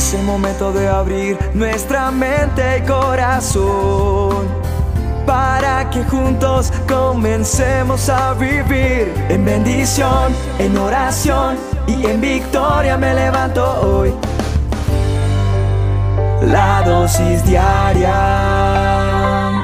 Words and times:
Es 0.00 0.14
el 0.14 0.22
momento 0.22 0.72
de 0.72 0.88
abrir 0.88 1.36
nuestra 1.52 2.10
mente 2.10 2.78
y 2.78 2.86
corazón 2.86 4.48
para 5.26 5.90
que 5.90 6.02
juntos 6.04 6.72
comencemos 6.88 8.08
a 8.08 8.32
vivir 8.32 9.12
en 9.28 9.44
bendición, 9.44 10.32
en 10.58 10.78
oración 10.78 11.58
y 11.86 12.06
en 12.06 12.18
victoria 12.18 12.96
me 12.96 13.12
levanto 13.12 13.62
hoy. 13.82 14.14
La 16.46 16.82
dosis 16.86 17.44
diaria 17.44 18.16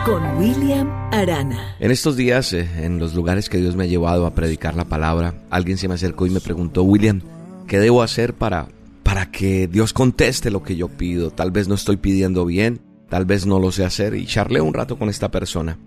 con 0.04 0.36
William 0.36 0.86
Arana. 1.14 1.76
En 1.80 1.90
estos 1.90 2.14
días, 2.14 2.52
eh, 2.52 2.68
en 2.84 2.98
los 2.98 3.14
lugares 3.14 3.48
que 3.48 3.56
Dios 3.56 3.74
me 3.74 3.84
ha 3.84 3.86
llevado 3.86 4.26
a 4.26 4.34
predicar 4.34 4.74
la 4.74 4.84
palabra, 4.84 5.32
alguien 5.48 5.78
se 5.78 5.88
me 5.88 5.94
acercó 5.94 6.26
y 6.26 6.30
me 6.30 6.40
preguntó, 6.40 6.82
William, 6.82 7.22
¿qué 7.66 7.78
debo 7.80 8.02
hacer 8.02 8.34
para 8.34 8.75
para 9.16 9.30
que 9.30 9.66
Dios 9.66 9.94
conteste 9.94 10.50
lo 10.50 10.62
que 10.62 10.76
yo 10.76 10.88
pido. 10.88 11.30
Tal 11.30 11.50
vez 11.50 11.68
no 11.68 11.74
estoy 11.74 11.96
pidiendo 11.96 12.44
bien, 12.44 12.82
tal 13.08 13.24
vez 13.24 13.46
no 13.46 13.58
lo 13.58 13.72
sé 13.72 13.82
hacer 13.82 14.14
y 14.14 14.26
charlé 14.26 14.60
un 14.60 14.74
rato 14.74 14.98
con 14.98 15.08
esta 15.08 15.30
persona. 15.30 15.78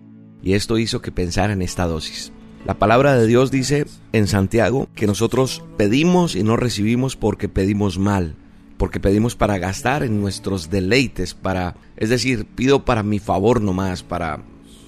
Y 0.42 0.54
esto 0.54 0.80
hizo 0.80 1.00
que 1.04 1.12
pensara 1.12 1.54
en 1.54 1.62
esta 1.62 1.86
dosis. 1.86 2.32
La 2.66 2.80
palabra 2.80 3.16
de 3.16 3.28
Dios 3.28 3.52
dice 3.52 3.86
en 4.14 4.26
Santiago 4.26 4.90
que 4.96 5.06
nosotros 5.06 5.64
pedimos 5.78 6.36
y 6.36 6.42
no 6.42 6.58
recibimos 6.58 7.16
porque 7.16 7.48
pedimos 7.48 8.00
mal, 8.00 8.36
porque 8.78 9.00
pedimos 9.00 9.36
para 9.36 9.60
gastar 9.60 10.02
en 10.02 10.20
nuestros 10.20 10.72
deleites, 10.72 11.36
para, 11.36 11.76
es 11.98 12.10
decir, 12.10 12.48
pido 12.48 12.84
para 12.84 13.04
mi 13.04 13.20
favor 13.20 13.62
nomás, 13.62 14.02
para 14.02 14.42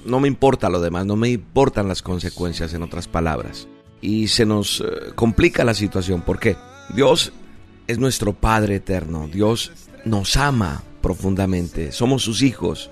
no 0.04 0.20
me 0.20 0.28
importa 0.28 0.72
lo 0.72 0.82
demás, 0.82 1.06
no 1.06 1.16
me 1.16 1.30
importan 1.30 1.88
las 1.88 2.02
consecuencias 2.02 2.74
en 2.74 2.82
otras 2.82 3.08
palabras. 3.08 3.68
Y 4.02 4.30
se 4.30 4.48
nos 4.48 4.82
eh, 4.82 5.12
complica 5.14 5.64
la 5.64 5.76
situación, 5.76 6.24
porque 6.26 6.58
Dios 6.96 7.34
es 7.92 8.00
nuestro 8.00 8.34
Padre 8.34 8.76
eterno. 8.76 9.30
Dios 9.32 9.74
nos 10.06 10.38
ama 10.38 10.84
profundamente. 11.02 11.92
Somos 11.92 12.24
sus 12.24 12.42
hijos. 12.42 12.90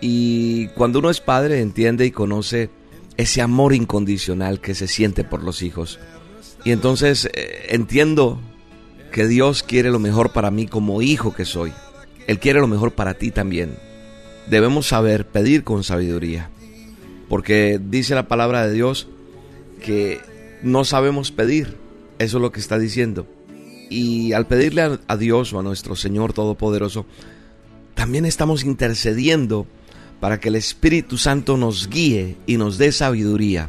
Y 0.00 0.66
cuando 0.68 0.98
uno 0.98 1.10
es 1.10 1.20
padre 1.20 1.60
entiende 1.60 2.04
y 2.04 2.10
conoce 2.10 2.70
ese 3.16 3.40
amor 3.40 3.72
incondicional 3.72 4.60
que 4.60 4.74
se 4.74 4.88
siente 4.88 5.22
por 5.22 5.44
los 5.44 5.62
hijos. 5.62 6.00
Y 6.64 6.72
entonces 6.72 7.28
eh, 7.32 7.66
entiendo 7.68 8.40
que 9.12 9.28
Dios 9.28 9.62
quiere 9.62 9.90
lo 9.90 10.00
mejor 10.00 10.32
para 10.32 10.50
mí 10.50 10.66
como 10.66 11.02
hijo 11.02 11.32
que 11.32 11.44
soy. 11.44 11.72
Él 12.26 12.40
quiere 12.40 12.58
lo 12.58 12.66
mejor 12.66 12.92
para 12.92 13.14
ti 13.14 13.30
también. 13.30 13.76
Debemos 14.48 14.88
saber 14.88 15.26
pedir 15.28 15.62
con 15.62 15.84
sabiduría. 15.84 16.50
Porque 17.28 17.80
dice 17.80 18.16
la 18.16 18.26
palabra 18.26 18.66
de 18.66 18.72
Dios 18.72 19.06
que 19.80 20.20
no 20.62 20.84
sabemos 20.84 21.30
pedir. 21.30 21.76
Eso 22.18 22.38
es 22.38 22.42
lo 22.42 22.50
que 22.50 22.60
está 22.60 22.78
diciendo. 22.78 23.26
Y 23.92 24.32
al 24.32 24.46
pedirle 24.46 24.98
a, 25.06 25.16
Dios 25.18 25.52
o 25.52 25.60
a 25.60 25.62
nuestro 25.62 25.94
Señor 25.96 26.32
Todopoderoso, 26.32 27.04
también 27.94 28.24
estamos 28.24 28.64
intercediendo 28.64 29.66
para 30.18 30.40
que 30.40 30.48
el 30.48 30.56
Espíritu 30.56 31.18
Santo 31.18 31.58
nos 31.58 31.90
guíe 31.90 32.38
y 32.46 32.56
nos 32.56 32.78
dé 32.78 32.90
sabiduría, 32.90 33.68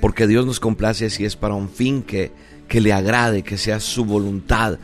porque 0.00 0.26
Dios 0.26 0.44
nos 0.44 0.60
complace 0.60 1.08
si 1.08 1.24
es 1.24 1.34
para 1.34 1.54
un 1.54 1.70
fin 1.70 2.02
que, 2.02 2.30
que 2.68 2.82
le 2.82 2.92
agrade, 2.92 3.42
que 3.42 3.56
sea 3.56 3.80
su 3.80 4.04
voluntad, 4.04 4.78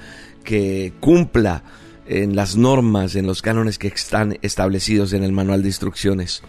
que 0.44 0.94
cumpla 0.98 1.62
en 2.06 2.34
las 2.34 2.56
normas, 2.56 3.16
en 3.16 3.26
los 3.26 3.42
cánones 3.42 3.78
que 3.78 3.88
están 3.88 4.38
establecidos 4.40 5.12
en 5.12 5.24
el 5.24 5.32
manual 5.32 5.62
de 5.62 5.68
instrucciones. 5.68 6.42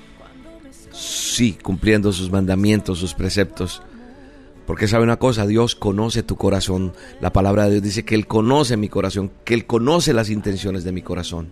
Sí, 0.93 1.57
cumpliendo 1.61 2.13
sus 2.13 2.31
mandamientos, 2.31 2.99
sus 2.99 3.13
preceptos. 3.13 3.81
Porque 4.65 4.87
sabe 4.87 5.03
una 5.03 5.17
cosa, 5.17 5.45
Dios 5.45 5.75
conoce 5.75 6.23
tu 6.23 6.37
corazón. 6.37 6.93
La 7.21 7.31
palabra 7.31 7.65
de 7.65 7.71
Dios 7.71 7.83
dice 7.83 8.05
que 8.05 8.15
Él 8.15 8.27
conoce 8.27 8.77
mi 8.77 8.89
corazón, 8.89 9.31
que 9.43 9.53
Él 9.53 9.65
conoce 9.65 10.13
las 10.13 10.29
intenciones 10.29 10.83
de 10.83 10.91
mi 10.91 11.01
corazón. 11.01 11.49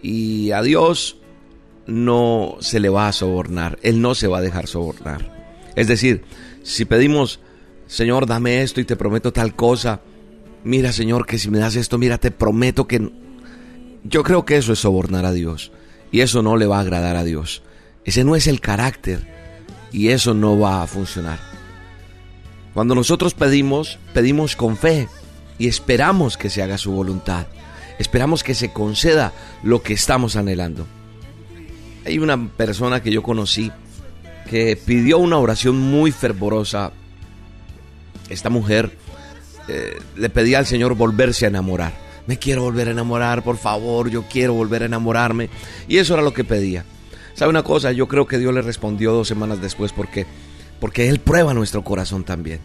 Y 0.00 0.52
a 0.52 0.62
Dios 0.62 1.18
no 1.86 2.56
se 2.60 2.80
le 2.80 2.88
va 2.88 3.08
a 3.08 3.12
sobornar, 3.12 3.78
Él 3.82 4.00
no 4.00 4.14
se 4.14 4.28
va 4.28 4.38
a 4.38 4.42
dejar 4.42 4.66
sobornar. 4.66 5.72
Es 5.74 5.86
decir, 5.86 6.22
si 6.62 6.84
pedimos, 6.84 7.40
Señor, 7.86 8.26
dame 8.26 8.62
esto 8.62 8.80
y 8.80 8.84
te 8.84 8.96
prometo 8.96 9.32
tal 9.32 9.54
cosa, 9.54 10.00
mira 10.64 10.92
Señor, 10.92 11.26
que 11.26 11.38
si 11.38 11.50
me 11.50 11.58
das 11.58 11.76
esto, 11.76 11.98
mira, 11.98 12.18
te 12.18 12.30
prometo 12.30 12.86
que... 12.86 13.10
Yo 14.04 14.22
creo 14.22 14.44
que 14.44 14.56
eso 14.56 14.72
es 14.72 14.78
sobornar 14.78 15.24
a 15.24 15.32
Dios 15.32 15.72
y 16.10 16.20
eso 16.20 16.42
no 16.42 16.56
le 16.56 16.66
va 16.66 16.78
a 16.78 16.82
agradar 16.82 17.16
a 17.16 17.24
Dios. 17.24 17.62
Ese 18.04 18.24
no 18.24 18.36
es 18.36 18.46
el 18.46 18.60
carácter 18.60 19.26
y 19.92 20.08
eso 20.08 20.34
no 20.34 20.58
va 20.58 20.82
a 20.82 20.86
funcionar. 20.86 21.47
Cuando 22.78 22.94
nosotros 22.94 23.34
pedimos, 23.34 23.98
pedimos 24.14 24.54
con 24.54 24.76
fe 24.76 25.08
y 25.58 25.66
esperamos 25.66 26.36
que 26.36 26.48
se 26.48 26.62
haga 26.62 26.78
su 26.78 26.92
voluntad. 26.92 27.48
Esperamos 27.98 28.44
que 28.44 28.54
se 28.54 28.72
conceda 28.72 29.32
lo 29.64 29.82
que 29.82 29.94
estamos 29.94 30.36
anhelando. 30.36 30.86
Hay 32.06 32.20
una 32.20 32.48
persona 32.50 33.02
que 33.02 33.10
yo 33.10 33.20
conocí 33.20 33.72
que 34.48 34.76
pidió 34.76 35.18
una 35.18 35.38
oración 35.38 35.76
muy 35.76 36.12
fervorosa. 36.12 36.92
Esta 38.28 38.48
mujer 38.48 38.92
eh, 39.66 39.98
le 40.14 40.30
pedía 40.30 40.60
al 40.60 40.66
Señor 40.66 40.94
volverse 40.94 41.46
a 41.46 41.48
enamorar. 41.48 41.94
Me 42.28 42.38
quiero 42.38 42.62
volver 42.62 42.86
a 42.86 42.92
enamorar, 42.92 43.42
por 43.42 43.56
favor, 43.56 44.08
yo 44.08 44.26
quiero 44.30 44.54
volver 44.54 44.84
a 44.84 44.86
enamorarme. 44.86 45.50
Y 45.88 45.96
eso 45.96 46.14
era 46.14 46.22
lo 46.22 46.32
que 46.32 46.44
pedía. 46.44 46.84
¿Sabe 47.34 47.50
una 47.50 47.64
cosa? 47.64 47.90
Yo 47.90 48.06
creo 48.06 48.28
que 48.28 48.38
Dios 48.38 48.54
le 48.54 48.62
respondió 48.62 49.12
dos 49.12 49.26
semanas 49.26 49.60
después 49.60 49.92
porque 49.92 50.26
porque 50.80 51.08
Él 51.08 51.20
prueba 51.20 51.54
nuestro 51.54 51.82
corazón 51.82 52.24
también. 52.24 52.60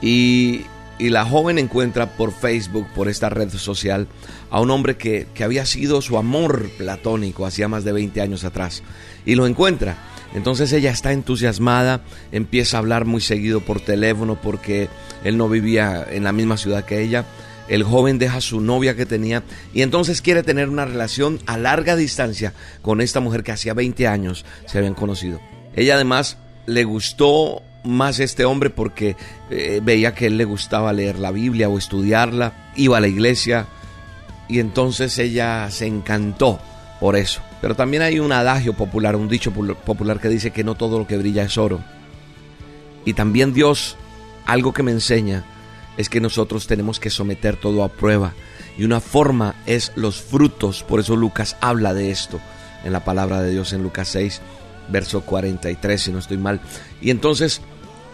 Y, 0.00 0.66
la 0.98 1.24
joven 1.24 1.58
encuentra 1.58 2.14
por 2.14 2.30
Facebook, 2.30 2.86
por 2.94 3.08
esta 3.08 3.30
red 3.30 3.48
social, 3.48 4.06
a 4.50 4.60
un 4.60 4.70
hombre 4.70 4.98
que, 4.98 5.26
que 5.32 5.44
había 5.44 5.64
sido 5.64 6.02
su 6.02 6.18
amor 6.18 6.68
platónico 6.76 7.46
hacía 7.46 7.68
más 7.68 7.84
de 7.84 7.92
20 7.92 8.20
años 8.20 8.44
atrás. 8.44 8.82
Y 9.24 9.34
lo 9.34 9.46
encuentra. 9.46 9.96
Entonces 10.34 10.72
ella 10.74 10.90
está 10.90 11.12
entusiasmada, 11.12 12.02
empieza 12.32 12.76
a 12.76 12.80
hablar 12.80 13.06
muy 13.06 13.20
seguido 13.22 13.60
por 13.60 13.80
teléfono 13.80 14.38
porque 14.40 14.88
él 15.24 15.36
no 15.36 15.48
vivía 15.48 16.06
en 16.08 16.24
la 16.24 16.32
misma 16.32 16.56
ciudad 16.56 16.84
que 16.84 17.00
ella. 17.00 17.24
El 17.68 17.82
joven 17.82 18.18
deja 18.18 18.38
a 18.38 18.42
su 18.42 18.60
novia 18.60 18.96
que 18.96 19.06
tenía 19.06 19.42
y 19.72 19.82
entonces 19.82 20.22
quiere 20.22 20.42
tener 20.42 20.68
una 20.68 20.84
relación 20.84 21.38
a 21.46 21.56
larga 21.56 21.96
distancia 21.96 22.52
con 22.82 23.00
esta 23.00 23.20
mujer 23.20 23.42
que 23.42 23.52
hacía 23.52 23.74
20 23.74 24.06
años 24.06 24.44
se 24.66 24.78
habían 24.78 24.94
conocido. 24.94 25.40
Ella 25.74 25.94
además 25.94 26.36
le 26.66 26.84
gustó 26.84 27.62
más 27.84 28.20
este 28.20 28.44
hombre 28.44 28.70
porque 28.70 29.16
eh, 29.50 29.80
veía 29.82 30.14
que 30.14 30.26
él 30.26 30.36
le 30.36 30.44
gustaba 30.44 30.92
leer 30.92 31.18
la 31.18 31.30
Biblia 31.30 31.68
o 31.68 31.78
estudiarla, 31.78 32.70
iba 32.76 32.98
a 32.98 33.00
la 33.00 33.08
iglesia 33.08 33.66
y 34.48 34.58
entonces 34.58 35.18
ella 35.18 35.70
se 35.70 35.86
encantó 35.86 36.60
por 36.98 37.16
eso. 37.16 37.40
Pero 37.60 37.74
también 37.74 38.02
hay 38.02 38.18
un 38.18 38.32
adagio 38.32 38.74
popular, 38.74 39.16
un 39.16 39.28
dicho 39.28 39.52
popular 39.52 40.18
que 40.18 40.28
dice 40.28 40.50
que 40.50 40.64
no 40.64 40.74
todo 40.74 40.98
lo 40.98 41.06
que 41.06 41.18
brilla 41.18 41.44
es 41.44 41.58
oro. 41.58 41.80
Y 43.04 43.14
también 43.14 43.52
Dios, 43.52 43.96
algo 44.46 44.72
que 44.72 44.82
me 44.82 44.92
enseña, 44.92 45.44
es 45.96 46.08
que 46.08 46.20
nosotros 46.20 46.66
tenemos 46.66 47.00
que 47.00 47.10
someter 47.10 47.56
todo 47.56 47.84
a 47.84 47.88
prueba. 47.88 48.32
Y 48.78 48.84
una 48.84 49.00
forma 49.00 49.54
es 49.66 49.92
los 49.94 50.20
frutos, 50.20 50.82
por 50.82 51.00
eso 51.00 51.16
Lucas 51.16 51.56
habla 51.60 51.92
de 51.92 52.10
esto 52.10 52.40
en 52.84 52.92
la 52.92 53.04
palabra 53.04 53.42
de 53.42 53.50
Dios 53.50 53.72
en 53.72 53.82
Lucas 53.82 54.08
6 54.08 54.40
verso 54.90 55.22
43, 55.22 56.00
si 56.00 56.12
no 56.12 56.18
estoy 56.18 56.38
mal. 56.38 56.60
Y 57.00 57.10
entonces 57.10 57.60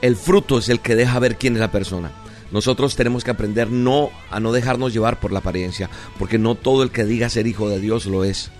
el 0.03 0.16
fruto 0.16 0.59
es 0.59 0.69
el 0.69 0.81
que 0.81 0.97
deja 0.97 1.19
ver 1.19 1.37
quién 1.37 1.54
es 1.54 1.60
la 1.60 1.72
persona. 1.72 2.10
Nosotros 2.53 2.94
tenemos 2.97 3.25
que 3.25 3.31
aprender 3.31 3.70
no 3.70 4.10
a 4.31 4.38
no 4.41 4.53
dejarnos 4.53 4.92
llevar 4.92 5.19
por 5.19 5.32
la 5.32 5.41
apariencia, 5.41 5.91
porque 6.19 6.38
no 6.38 6.54
todo 6.54 6.82
el 6.82 6.91
que 6.91 7.04
diga 7.04 7.28
ser 7.28 7.47
hijo 7.47 7.69
de 7.69 7.81
Dios 7.81 8.06
lo 8.06 8.25
es. 8.25 8.50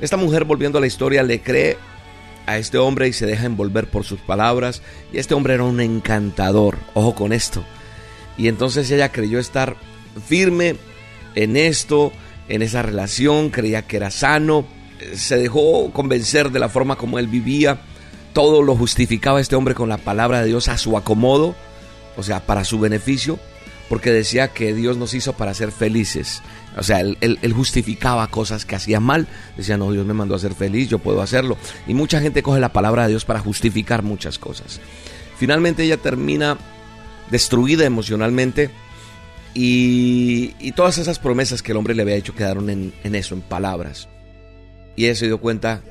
Esta 0.00 0.16
mujer, 0.16 0.44
volviendo 0.44 0.78
a 0.78 0.80
la 0.80 0.86
historia, 0.86 1.22
le 1.22 1.42
cree 1.42 1.76
a 2.46 2.56
este 2.56 2.78
hombre 2.78 3.08
y 3.08 3.12
se 3.12 3.26
deja 3.26 3.44
envolver 3.44 3.88
por 3.88 4.04
sus 4.04 4.20
palabras. 4.20 4.82
Y 5.12 5.18
este 5.18 5.34
hombre 5.34 5.54
era 5.54 5.64
un 5.64 5.80
encantador, 5.80 6.78
ojo 6.94 7.14
con 7.14 7.32
esto. 7.32 7.62
Y 8.38 8.48
entonces 8.48 8.90
ella 8.90 9.12
creyó 9.12 9.38
estar 9.38 9.76
firme 10.26 10.76
en 11.34 11.56
esto, 11.56 12.12
en 12.48 12.62
esa 12.62 12.82
relación, 12.82 13.50
creía 13.50 13.82
que 13.82 13.96
era 13.98 14.10
sano 14.10 14.64
se 15.14 15.36
dejó 15.36 15.90
convencer 15.92 16.50
de 16.50 16.58
la 16.58 16.68
forma 16.68 16.96
como 16.96 17.18
él 17.18 17.26
vivía. 17.26 17.80
Todo 18.32 18.62
lo 18.62 18.76
justificaba 18.76 19.40
este 19.40 19.56
hombre 19.56 19.74
con 19.74 19.88
la 19.88 19.98
palabra 19.98 20.40
de 20.40 20.48
Dios 20.48 20.68
a 20.68 20.78
su 20.78 20.96
acomodo, 20.96 21.54
o 22.16 22.22
sea, 22.22 22.46
para 22.46 22.64
su 22.64 22.78
beneficio, 22.78 23.38
porque 23.88 24.12
decía 24.12 24.48
que 24.48 24.72
Dios 24.72 24.96
nos 24.96 25.14
hizo 25.14 25.32
para 25.32 25.54
ser 25.54 25.72
felices. 25.72 26.42
O 26.76 26.82
sea, 26.82 27.00
él, 27.00 27.52
justificaba 27.54 28.26
cosas 28.28 28.64
que 28.64 28.76
hacía 28.76 29.00
mal. 29.00 29.26
Decía, 29.56 29.76
no, 29.76 29.90
Dios 29.90 30.06
me 30.06 30.14
mandó 30.14 30.36
a 30.36 30.38
ser 30.38 30.54
feliz, 30.54 30.88
yo 30.88 31.00
puedo 31.00 31.22
hacerlo. 31.22 31.56
Y 31.88 31.94
mucha 31.94 32.20
gente 32.20 32.42
coge 32.42 32.60
la 32.60 32.72
palabra 32.72 33.02
de 33.02 33.10
Dios 33.10 33.24
para 33.24 33.40
justificar 33.40 34.02
muchas 34.02 34.38
cosas. 34.38 34.80
Finalmente 35.36 35.82
ella 35.82 35.96
termina 35.96 36.58
destruida 37.30 37.84
emocionalmente 37.84 38.70
y, 39.54 40.72
todas 40.72 40.98
esas 40.98 41.18
promesas 41.18 41.62
que 41.62 41.72
el 41.72 41.78
hombre 41.78 41.94
le 41.94 42.02
había 42.02 42.14
hecho 42.14 42.34
quedaron 42.34 42.70
en, 42.70 42.92
en 43.02 43.14
eso, 43.14 43.34
en 43.34 43.40
palabras. 43.40 44.08
Y 44.96 45.04
ella 45.06 45.14
se 45.14 45.26
dio 45.26 45.38
cuenta 45.38 45.82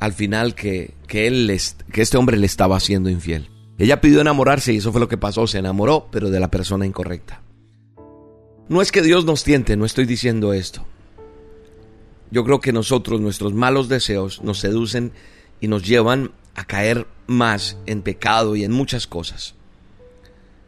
al 0.00 0.12
final 0.12 0.54
que, 0.54 0.94
que, 1.06 1.26
él, 1.26 1.56
que 1.92 2.02
este 2.02 2.16
hombre 2.16 2.36
le 2.36 2.46
estaba 2.46 2.76
haciendo 2.76 3.10
infiel. 3.10 3.48
Ella 3.78 4.00
pidió 4.00 4.20
enamorarse 4.20 4.72
y 4.72 4.78
eso 4.78 4.92
fue 4.92 5.00
lo 5.00 5.08
que 5.08 5.16
pasó, 5.16 5.46
se 5.46 5.58
enamoró, 5.58 6.08
pero 6.10 6.30
de 6.30 6.40
la 6.40 6.50
persona 6.50 6.86
incorrecta. 6.86 7.42
No 8.68 8.82
es 8.82 8.92
que 8.92 9.02
Dios 9.02 9.24
nos 9.24 9.44
tiente, 9.44 9.76
no 9.76 9.84
estoy 9.84 10.04
diciendo 10.04 10.52
esto. 10.52 10.84
Yo 12.30 12.44
creo 12.44 12.60
que 12.60 12.72
nosotros, 12.72 13.20
nuestros 13.20 13.54
malos 13.54 13.88
deseos, 13.88 14.42
nos 14.42 14.58
seducen 14.58 15.12
y 15.60 15.68
nos 15.68 15.84
llevan 15.84 16.32
a 16.54 16.64
caer 16.64 17.06
más 17.26 17.78
en 17.86 18.02
pecado 18.02 18.56
y 18.56 18.64
en 18.64 18.72
muchas 18.72 19.06
cosas. 19.06 19.54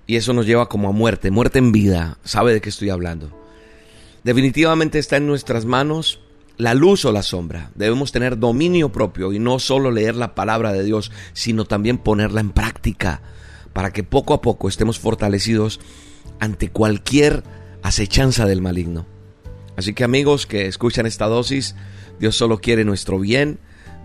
Y 0.06 0.16
eso 0.16 0.32
nos 0.32 0.46
lleva 0.46 0.68
como 0.68 0.88
a 0.88 0.92
muerte, 0.92 1.30
muerte 1.30 1.58
en 1.58 1.72
vida. 1.72 2.18
¿Sabe 2.24 2.52
de 2.52 2.60
qué 2.60 2.68
estoy 2.68 2.90
hablando? 2.90 3.30
Definitivamente 4.24 4.98
está 4.98 5.16
en 5.16 5.26
nuestras 5.26 5.66
manos 5.66 6.20
la 6.60 6.74
luz 6.74 7.04
o 7.04 7.12
la 7.12 7.22
sombra. 7.22 7.70
Debemos 7.74 8.12
tener 8.12 8.38
dominio 8.38 8.92
propio 8.92 9.32
y 9.32 9.38
no 9.38 9.58
solo 9.58 9.90
leer 9.90 10.14
la 10.14 10.34
palabra 10.34 10.72
de 10.72 10.84
Dios, 10.84 11.10
sino 11.32 11.64
también 11.64 11.98
ponerla 11.98 12.40
en 12.40 12.50
práctica 12.50 13.22
para 13.72 13.92
que 13.92 14.04
poco 14.04 14.34
a 14.34 14.42
poco 14.42 14.68
estemos 14.68 14.98
fortalecidos 14.98 15.80
ante 16.38 16.68
cualquier 16.68 17.42
acechanza 17.82 18.46
del 18.46 18.60
maligno. 18.60 19.06
Así 19.76 19.94
que 19.94 20.04
amigos 20.04 20.46
que 20.46 20.66
escuchan 20.66 21.06
esta 21.06 21.26
dosis, 21.26 21.74
Dios 22.18 22.36
solo 22.36 22.60
quiere 22.60 22.84
nuestro 22.84 23.18
bien, 23.18 23.58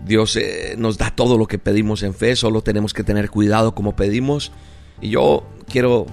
Dios 0.04 0.36
eh, 0.36 0.76
nos 0.78 0.96
da 0.96 1.10
todo 1.10 1.36
lo 1.36 1.46
que 1.46 1.58
pedimos 1.58 2.02
en 2.02 2.14
fe, 2.14 2.36
solo 2.36 2.62
tenemos 2.62 2.94
que 2.94 3.04
tener 3.04 3.30
cuidado 3.30 3.74
como 3.74 3.96
pedimos. 3.96 4.52
Y 5.00 5.10
yo 5.10 5.46
quiero 5.68 6.06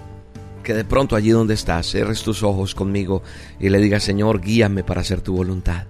que 0.64 0.74
de 0.74 0.84
pronto 0.84 1.16
allí 1.16 1.30
donde 1.30 1.54
estás, 1.54 1.90
cierres 1.90 2.24
tus 2.24 2.44
ojos 2.44 2.76
conmigo 2.76 3.24
y 3.60 3.70
le 3.70 3.80
digas, 3.80 4.04
Señor, 4.04 4.42
guíame 4.42 4.84
para 4.84 5.02
hacer 5.02 5.22
tu 5.22 5.36
voluntad. 5.36 5.86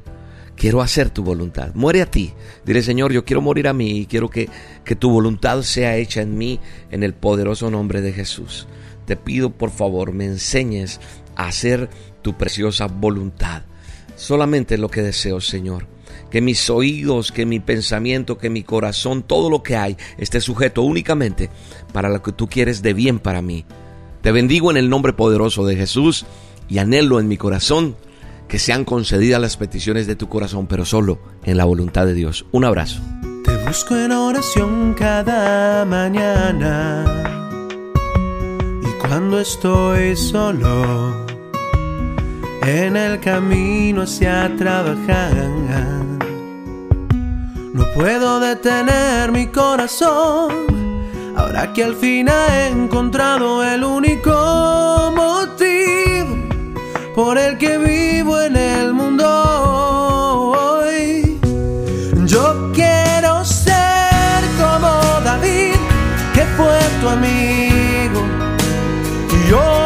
Quiero 0.63 0.81
hacer 0.81 1.10
tu 1.10 1.25
voluntad. 1.25 1.71
Muere 1.74 2.01
a 2.01 2.06
ti. 2.06 2.31
Dile, 2.65 2.81
Señor, 2.81 3.12
yo 3.12 3.25
quiero 3.25 3.42
morir 3.42 3.68
a 3.68 3.74
mí 3.74 3.98
y 3.98 4.06
quiero 4.06 4.30
que, 4.30 4.48
que 4.86 4.95
tu 4.95 5.10
voluntad 5.10 5.62
sea 5.62 5.98
hecha 5.98 6.21
en 6.21 6.38
mí 6.38 6.57
en 6.89 7.04
el 7.04 7.13
poderoso 7.13 7.69
nombre 7.69 8.00
de 8.00 8.13
Jesús. 8.13 8.65
Te 9.06 9.18
pido, 9.18 9.50
por 9.50 9.71
favor, 9.71 10.13
me 10.13 10.24
enseñes 10.24 11.01
a 11.36 11.48
hacer 11.48 11.89
tu 12.21 12.38
preciosa 12.38 12.88
voluntad. 12.88 13.63
Solamente 14.15 14.77
lo 14.77 14.88
que 14.88 15.01
deseo, 15.01 15.42
Señor. 15.42 15.86
Que 16.31 16.39
mis 16.39 16.69
oídos, 16.69 17.33
que 17.33 17.45
mi 17.45 17.60
pensamiento, 17.60 18.38
que 18.38 18.50
mi 18.50 18.63
corazón, 18.63 19.21
todo 19.21 19.50
lo 19.50 19.63
que 19.63 19.75
hay 19.75 19.98
esté 20.18 20.39
sujeto 20.39 20.83
únicamente 20.83 21.50
para 21.92 22.07
lo 22.07 22.24
que 22.24 22.31
tú 22.31 22.48
quieres 22.48 22.81
de 22.81 22.94
bien 22.94 23.19
para 23.19 23.42
mí. 23.42 23.65
Te 24.21 24.31
bendigo 24.31 24.71
en 24.71 24.77
el 24.77 24.89
nombre 24.89 25.12
poderoso 25.12 25.65
de 25.65 25.75
Jesús 25.75 26.25
y 26.69 26.77
anhelo 26.77 27.19
en 27.19 27.27
mi 27.27 27.36
corazón 27.36 27.98
que 28.54 28.60
sean 28.60 28.86
concedidas 28.86 29.42
las 29.42 29.58
peticiones 29.58 30.06
de 30.06 30.16
tu 30.16 30.30
corazón, 30.30 30.68
pero 30.68 30.86
solo 30.86 31.18
en 31.44 31.58
la 31.58 31.66
voluntad 31.66 32.06
de 32.06 32.14
Dios. 32.14 32.46
Un 32.52 32.66
abrazo. 32.66 33.02
Te 33.44 33.58
busco 33.66 33.96
en 33.96 34.12
oración 34.12 34.94
cada 34.94 35.84
mañana 35.86 37.04
y 38.84 39.02
cuando 39.02 39.40
estoy 39.40 40.16
solo 40.16 41.26
en 42.62 42.96
el 42.96 43.20
camino 43.22 44.04
hacia 44.04 44.56
trabajar. 44.56 45.34
No 47.74 47.86
puedo 47.96 48.40
detener 48.40 49.32
mi 49.32 49.48
corazón 49.48 50.54
ahora 51.36 51.74
que 51.74 51.84
al 51.86 51.96
fin 51.96 52.28
he 52.28 52.68
encontrado 52.68 53.64
el 53.64 53.84
único 53.84 55.12
motivo 55.16 56.43
por 57.15 57.38
el 57.38 57.57
que 57.57 57.77
vivo 57.77 58.42
en 58.42 58.56
el 58.56 58.94
mundo 58.94 59.25
hoy. 60.57 61.39
Yo 62.25 62.71
quiero 62.74 63.45
ser 63.45 64.42
como 64.60 64.89
David, 65.24 65.75
que 66.33 66.44
fue 66.57 66.80
tu 67.01 67.10
amigo, 67.10 68.21
y 69.48 69.51
obedecerte 69.51 69.83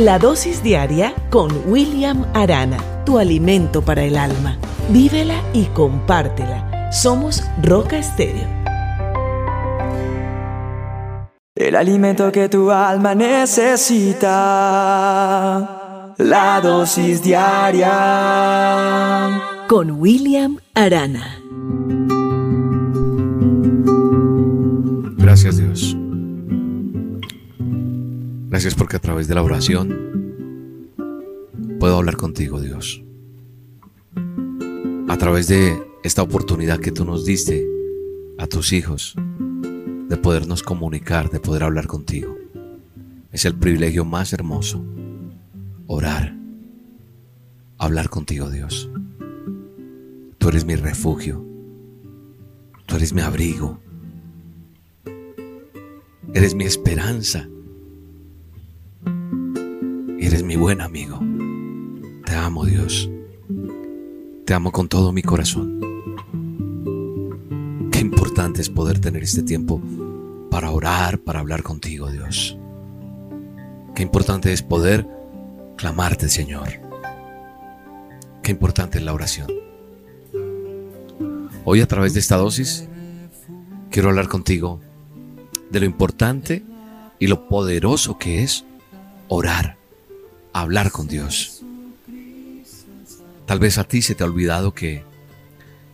La 0.00 0.18
dosis 0.18 0.62
diaria 0.62 1.14
con 1.28 1.52
William 1.66 2.24
Arana, 2.32 2.78
tu 3.04 3.18
alimento 3.18 3.82
para 3.82 4.02
el 4.02 4.16
alma. 4.16 4.56
Vívela 4.88 5.42
y 5.52 5.66
compártela. 5.66 6.90
Somos 6.90 7.44
Roca 7.62 7.98
Estéreo. 7.98 8.48
El 11.54 11.76
alimento 11.76 12.32
que 12.32 12.48
tu 12.48 12.70
alma 12.70 13.14
necesita. 13.14 14.24
La 16.16 16.62
dosis 16.62 17.22
diaria 17.22 17.92
con 19.68 20.00
William 20.00 20.56
Arana. 20.72 21.42
Gracias 25.18 25.58
Dios. 25.58 25.89
Gracias 28.50 28.74
porque 28.74 28.96
a 28.96 29.00
través 29.00 29.28
de 29.28 29.36
la 29.36 29.44
oración 29.44 30.90
puedo 31.78 31.96
hablar 31.96 32.16
contigo 32.16 32.60
Dios. 32.60 33.00
A 35.08 35.16
través 35.18 35.46
de 35.46 35.80
esta 36.02 36.22
oportunidad 36.22 36.80
que 36.80 36.90
tú 36.90 37.04
nos 37.04 37.24
diste 37.24 37.64
a 38.38 38.48
tus 38.48 38.72
hijos 38.72 39.14
de 40.08 40.16
podernos 40.16 40.64
comunicar, 40.64 41.30
de 41.30 41.38
poder 41.38 41.62
hablar 41.62 41.86
contigo. 41.86 42.36
Es 43.30 43.44
el 43.44 43.54
privilegio 43.54 44.04
más 44.04 44.32
hermoso. 44.32 44.84
Orar. 45.86 46.36
Hablar 47.78 48.08
contigo 48.08 48.50
Dios. 48.50 48.90
Tú 50.38 50.48
eres 50.48 50.64
mi 50.64 50.74
refugio. 50.74 51.46
Tú 52.86 52.96
eres 52.96 53.12
mi 53.12 53.20
abrigo. 53.20 53.78
Eres 56.34 56.56
mi 56.56 56.64
esperanza. 56.64 57.48
Eres 60.22 60.42
mi 60.42 60.54
buen 60.54 60.82
amigo. 60.82 61.18
Te 62.26 62.34
amo 62.34 62.66
Dios. 62.66 63.10
Te 64.44 64.52
amo 64.52 64.70
con 64.70 64.86
todo 64.86 65.12
mi 65.12 65.22
corazón. 65.22 65.80
Qué 67.90 68.00
importante 68.00 68.60
es 68.60 68.68
poder 68.68 68.98
tener 68.98 69.22
este 69.22 69.42
tiempo 69.42 69.80
para 70.50 70.72
orar, 70.72 71.20
para 71.20 71.40
hablar 71.40 71.62
contigo 71.62 72.10
Dios. 72.10 72.58
Qué 73.94 74.02
importante 74.02 74.52
es 74.52 74.62
poder 74.62 75.08
clamarte 75.76 76.28
Señor. 76.28 76.68
Qué 78.42 78.52
importante 78.52 78.98
es 78.98 79.04
la 79.04 79.14
oración. 79.14 79.48
Hoy 81.64 81.80
a 81.80 81.88
través 81.88 82.12
de 82.12 82.20
esta 82.20 82.36
dosis 82.36 82.86
quiero 83.90 84.10
hablar 84.10 84.28
contigo 84.28 84.80
de 85.70 85.80
lo 85.80 85.86
importante 85.86 86.62
y 87.18 87.26
lo 87.26 87.48
poderoso 87.48 88.18
que 88.18 88.42
es 88.42 88.66
orar, 89.28 89.79
hablar 90.52 90.90
con 90.90 91.06
Dios. 91.06 91.62
Tal 93.46 93.58
vez 93.58 93.78
a 93.78 93.84
ti 93.84 94.02
se 94.02 94.14
te 94.14 94.22
ha 94.22 94.26
olvidado 94.26 94.74
que, 94.74 95.04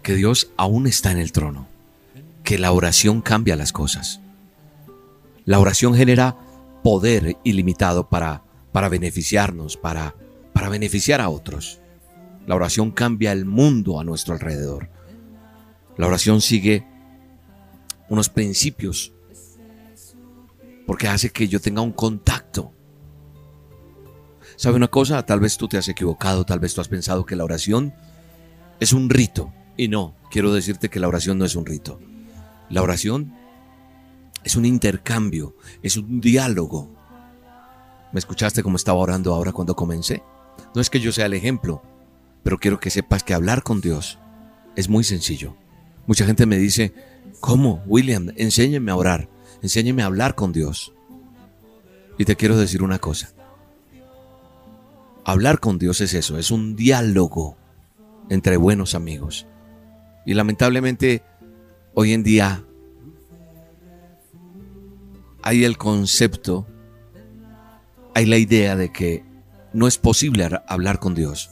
que 0.02 0.14
Dios 0.14 0.50
aún 0.56 0.86
está 0.86 1.10
en 1.10 1.18
el 1.18 1.32
trono, 1.32 1.68
que 2.44 2.58
la 2.58 2.72
oración 2.72 3.22
cambia 3.22 3.56
las 3.56 3.72
cosas. 3.72 4.20
La 5.44 5.58
oración 5.58 5.94
genera 5.94 6.36
poder 6.82 7.36
ilimitado 7.44 8.08
para, 8.08 8.42
para 8.72 8.88
beneficiarnos, 8.88 9.76
para, 9.76 10.14
para 10.52 10.68
beneficiar 10.68 11.20
a 11.20 11.28
otros. 11.28 11.80
La 12.46 12.54
oración 12.54 12.90
cambia 12.90 13.32
el 13.32 13.44
mundo 13.44 13.98
a 13.98 14.04
nuestro 14.04 14.34
alrededor. 14.34 14.90
La 15.96 16.06
oración 16.06 16.40
sigue 16.40 16.86
unos 18.08 18.28
principios 18.28 19.12
porque 20.86 21.08
hace 21.08 21.30
que 21.30 21.48
yo 21.48 21.60
tenga 21.60 21.82
un 21.82 21.92
contacto. 21.92 22.72
¿Sabe 24.56 24.76
una 24.76 24.88
cosa? 24.88 25.25
Tal 25.25 25.40
vez 25.40 25.58
tú 25.58 25.68
te 25.68 25.76
has 25.76 25.88
equivocado, 25.88 26.44
tal 26.44 26.58
vez 26.58 26.75
tú 26.75 26.80
has 26.80 26.88
pensado 26.88 27.26
que 27.26 27.36
la 27.36 27.44
oración 27.44 27.94
es 28.80 28.92
un 28.92 29.10
rito. 29.10 29.52
Y 29.76 29.88
no, 29.88 30.14
quiero 30.30 30.52
decirte 30.52 30.88
que 30.88 30.98
la 30.98 31.08
oración 31.08 31.36
no 31.38 31.44
es 31.44 31.54
un 31.56 31.66
rito. 31.66 32.00
La 32.70 32.82
oración 32.82 33.34
es 34.44 34.56
un 34.56 34.64
intercambio, 34.64 35.56
es 35.82 35.98
un 35.98 36.20
diálogo. 36.20 36.90
¿Me 38.12 38.18
escuchaste 38.18 38.62
cómo 38.62 38.76
estaba 38.76 38.98
orando 38.98 39.34
ahora 39.34 39.52
cuando 39.52 39.76
comencé? 39.76 40.22
No 40.75 40.80
es 40.80 40.88
que 40.88 41.00
yo 41.00 41.12
sea 41.12 41.26
el 41.26 41.34
ejemplo, 41.34 41.82
pero 42.42 42.58
quiero 42.58 42.80
que 42.80 42.90
sepas 42.90 43.22
que 43.22 43.34
hablar 43.34 43.62
con 43.62 43.82
Dios 43.82 44.18
es 44.75 44.88
muy 44.88 45.04
sencillo. 45.04 45.54
Mucha 46.06 46.25
gente 46.25 46.46
me 46.46 46.56
dice, 46.56 46.94
¿cómo, 47.40 47.82
William? 47.86 48.32
Enséñeme 48.36 48.90
a 48.90 48.96
orar, 48.96 49.28
enséñeme 49.62 50.02
a 50.02 50.06
hablar 50.06 50.34
con 50.34 50.52
Dios. 50.52 50.94
Y 52.16 52.25
te 52.25 52.36
quiero 52.36 52.56
decir 52.56 52.82
una 52.82 52.98
cosa. 52.98 53.35
Hablar 55.28 55.59
con 55.59 55.76
Dios 55.76 56.00
es 56.00 56.14
eso, 56.14 56.38
es 56.38 56.52
un 56.52 56.76
diálogo. 56.76 57.59
entre 58.28 58.56
buenos 58.56 58.95
amigos. 58.95 59.47
Y 60.25 60.35
lamentablemente 60.35 61.23
hoy 61.95 62.12
en 62.12 62.25
día 62.25 62.64
hay 65.42 65.64
el 65.64 65.78
concepto, 65.78 66.66
hay 68.14 68.26
la 68.26 68.37
idea 68.37 68.75
de 68.75 68.90
que 68.90 69.25
no 69.73 69.87
es 69.87 69.99
posible 69.99 70.49
hablar 70.66 70.99
con 70.99 71.14
Dios. 71.14 71.50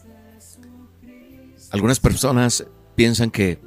Algunas 1.70 2.00
personas 2.00 2.66
piensan 2.96 3.30
que, 3.30 3.60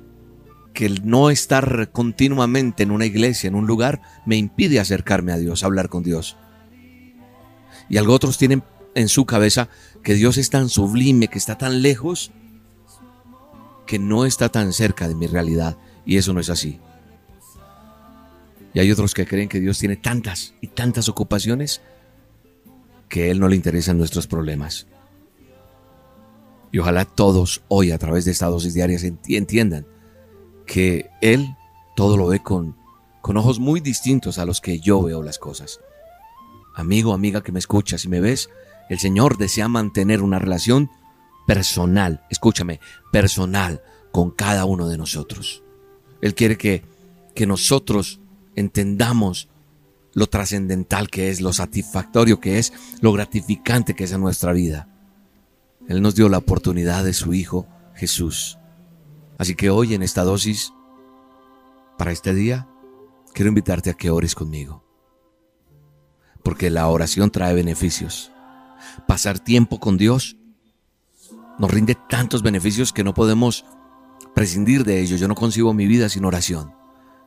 que 0.74 0.90
no 1.04 1.30
estar 1.30 1.92
continuamente 1.92 2.84
en 2.84 2.92
una 2.92 3.06
iglesia, 3.06 3.48
en 3.48 3.56
un 3.56 3.68
lugar, 3.68 4.02
me 4.26 4.36
impide 4.36 4.82
acercarme 4.82 5.32
a 5.32 5.38
Dios, 5.38 5.64
hablar 5.64 5.88
con 5.88 6.04
Dios. 6.04 6.38
Y 7.90 7.98
algo 7.98 8.14
otros 8.14 8.38
tienen 8.38 8.64
en 8.98 9.10
su 9.10 9.26
cabeza 9.26 9.70
que 10.04 10.16
Dios 10.16 10.38
es 10.38 10.50
tan 10.50 10.70
sublime, 10.70 11.28
que 11.28 11.38
está 11.38 11.58
tan 11.58 11.82
lejos, 11.82 12.32
que 13.86 14.00
no 14.00 14.26
está 14.26 14.50
tan 14.50 14.74
cerca 14.74 15.08
de 15.08 15.16
mi 15.16 15.28
realidad. 15.28 15.78
Y 16.06 16.18
eso 16.18 16.34
no 16.34 16.40
es 16.40 16.50
así. 16.50 16.80
Y 18.74 18.80
hay 18.80 18.92
otros 18.92 19.14
que 19.14 19.28
creen 19.28 19.50
que 19.50 19.60
Dios 19.60 19.78
tiene 19.78 19.98
tantas 19.98 20.56
y 20.62 20.68
tantas 20.68 21.10
ocupaciones 21.10 21.82
que 23.08 23.24
a 23.24 23.28
Él 23.28 23.40
no 23.40 23.48
le 23.48 23.56
interesan 23.56 23.98
nuestros 23.98 24.26
problemas. 24.26 24.88
Y 26.72 26.80
ojalá 26.80 27.06
todos 27.06 27.62
hoy 27.68 27.92
a 27.92 27.98
través 27.98 28.26
de 28.26 28.32
estas 28.32 28.50
dosis 28.50 28.74
diarias 28.74 29.04
entiendan 29.04 29.86
que 30.66 31.10
Él 31.22 31.56
todo 31.96 32.18
lo 32.18 32.28
ve 32.28 32.42
con, 32.42 32.76
con 33.22 33.38
ojos 33.38 33.60
muy 33.60 33.80
distintos 33.80 34.40
a 34.40 34.46
los 34.46 34.60
que 34.60 34.80
yo 34.80 35.02
veo 35.04 35.22
las 35.22 35.40
cosas. 35.40 35.80
Amigo, 36.76 37.14
amiga 37.14 37.42
que 37.42 37.52
me 37.52 37.60
escuchas 37.60 38.06
y 38.06 38.10
me 38.10 38.20
ves, 38.20 38.50
el 38.90 39.00
Señor 39.00 39.38
desea 39.38 39.68
mantener 39.68 40.22
una 40.22 40.40
relación 40.40 40.90
personal, 41.46 42.26
escúchame, 42.30 42.80
personal 43.12 43.82
con 44.12 44.32
cada 44.32 44.66
uno 44.66 44.88
de 44.88 44.98
nosotros. 44.98 45.64
Él 46.22 46.36
quiere 46.36 46.58
que, 46.58 46.84
que 47.36 47.46
nosotros 47.46 48.20
entendamos 48.56 49.50
lo 50.14 50.28
trascendental 50.28 51.10
que 51.10 51.30
es, 51.30 51.42
lo 51.42 51.54
satisfactorio 51.54 52.40
que 52.40 52.58
es, 52.58 52.74
lo 53.02 53.14
gratificante 53.14 53.94
que 53.94 54.06
es 54.06 54.12
en 54.12 54.22
nuestra 54.22 54.52
vida. 54.52 54.90
Él 55.88 56.02
nos 56.02 56.16
dio 56.16 56.28
la 56.28 56.40
oportunidad 56.40 57.04
de 57.04 57.14
su 57.14 57.34
Hijo 57.34 57.68
Jesús. 57.96 58.58
Así 59.38 59.56
que 59.56 59.70
hoy 59.70 59.94
en 59.94 60.04
esta 60.04 60.24
dosis, 60.24 60.74
para 61.98 62.12
este 62.12 62.34
día, 62.34 62.68
quiero 63.34 63.50
invitarte 63.50 63.92
a 63.92 63.94
que 63.94 64.10
ores 64.10 64.34
conmigo. 64.34 64.84
Porque 66.44 66.70
la 66.70 66.88
oración 66.88 67.30
trae 67.30 67.54
beneficios. 67.54 68.32
Pasar 69.06 69.40
tiempo 69.40 69.80
con 69.80 69.98
Dios 69.98 70.38
nos 71.60 71.72
rinde 71.72 71.96
tantos 71.96 72.44
beneficios 72.44 72.94
que 72.94 73.04
no 73.04 73.14
podemos 73.14 73.66
prescindir 74.34 74.84
de 74.84 75.02
ellos. 75.02 75.20
Yo 75.20 75.28
no 75.28 75.36
concibo 75.36 75.74
mi 75.74 75.88
vida 75.88 76.10
sin 76.10 76.26
oración. 76.26 76.74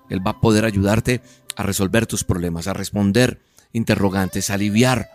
Él 0.09 0.25
va 0.27 0.33
a 0.33 0.41
poder 0.41 0.65
ayudarte 0.65 1.23
a 1.57 1.63
resolver 1.63 2.07
tus 2.07 2.25
problemas, 2.25 2.67
a 2.67 2.73
responder 2.73 3.41
interrogantes, 3.73 4.51
a 4.51 4.55
aliviar 4.55 5.11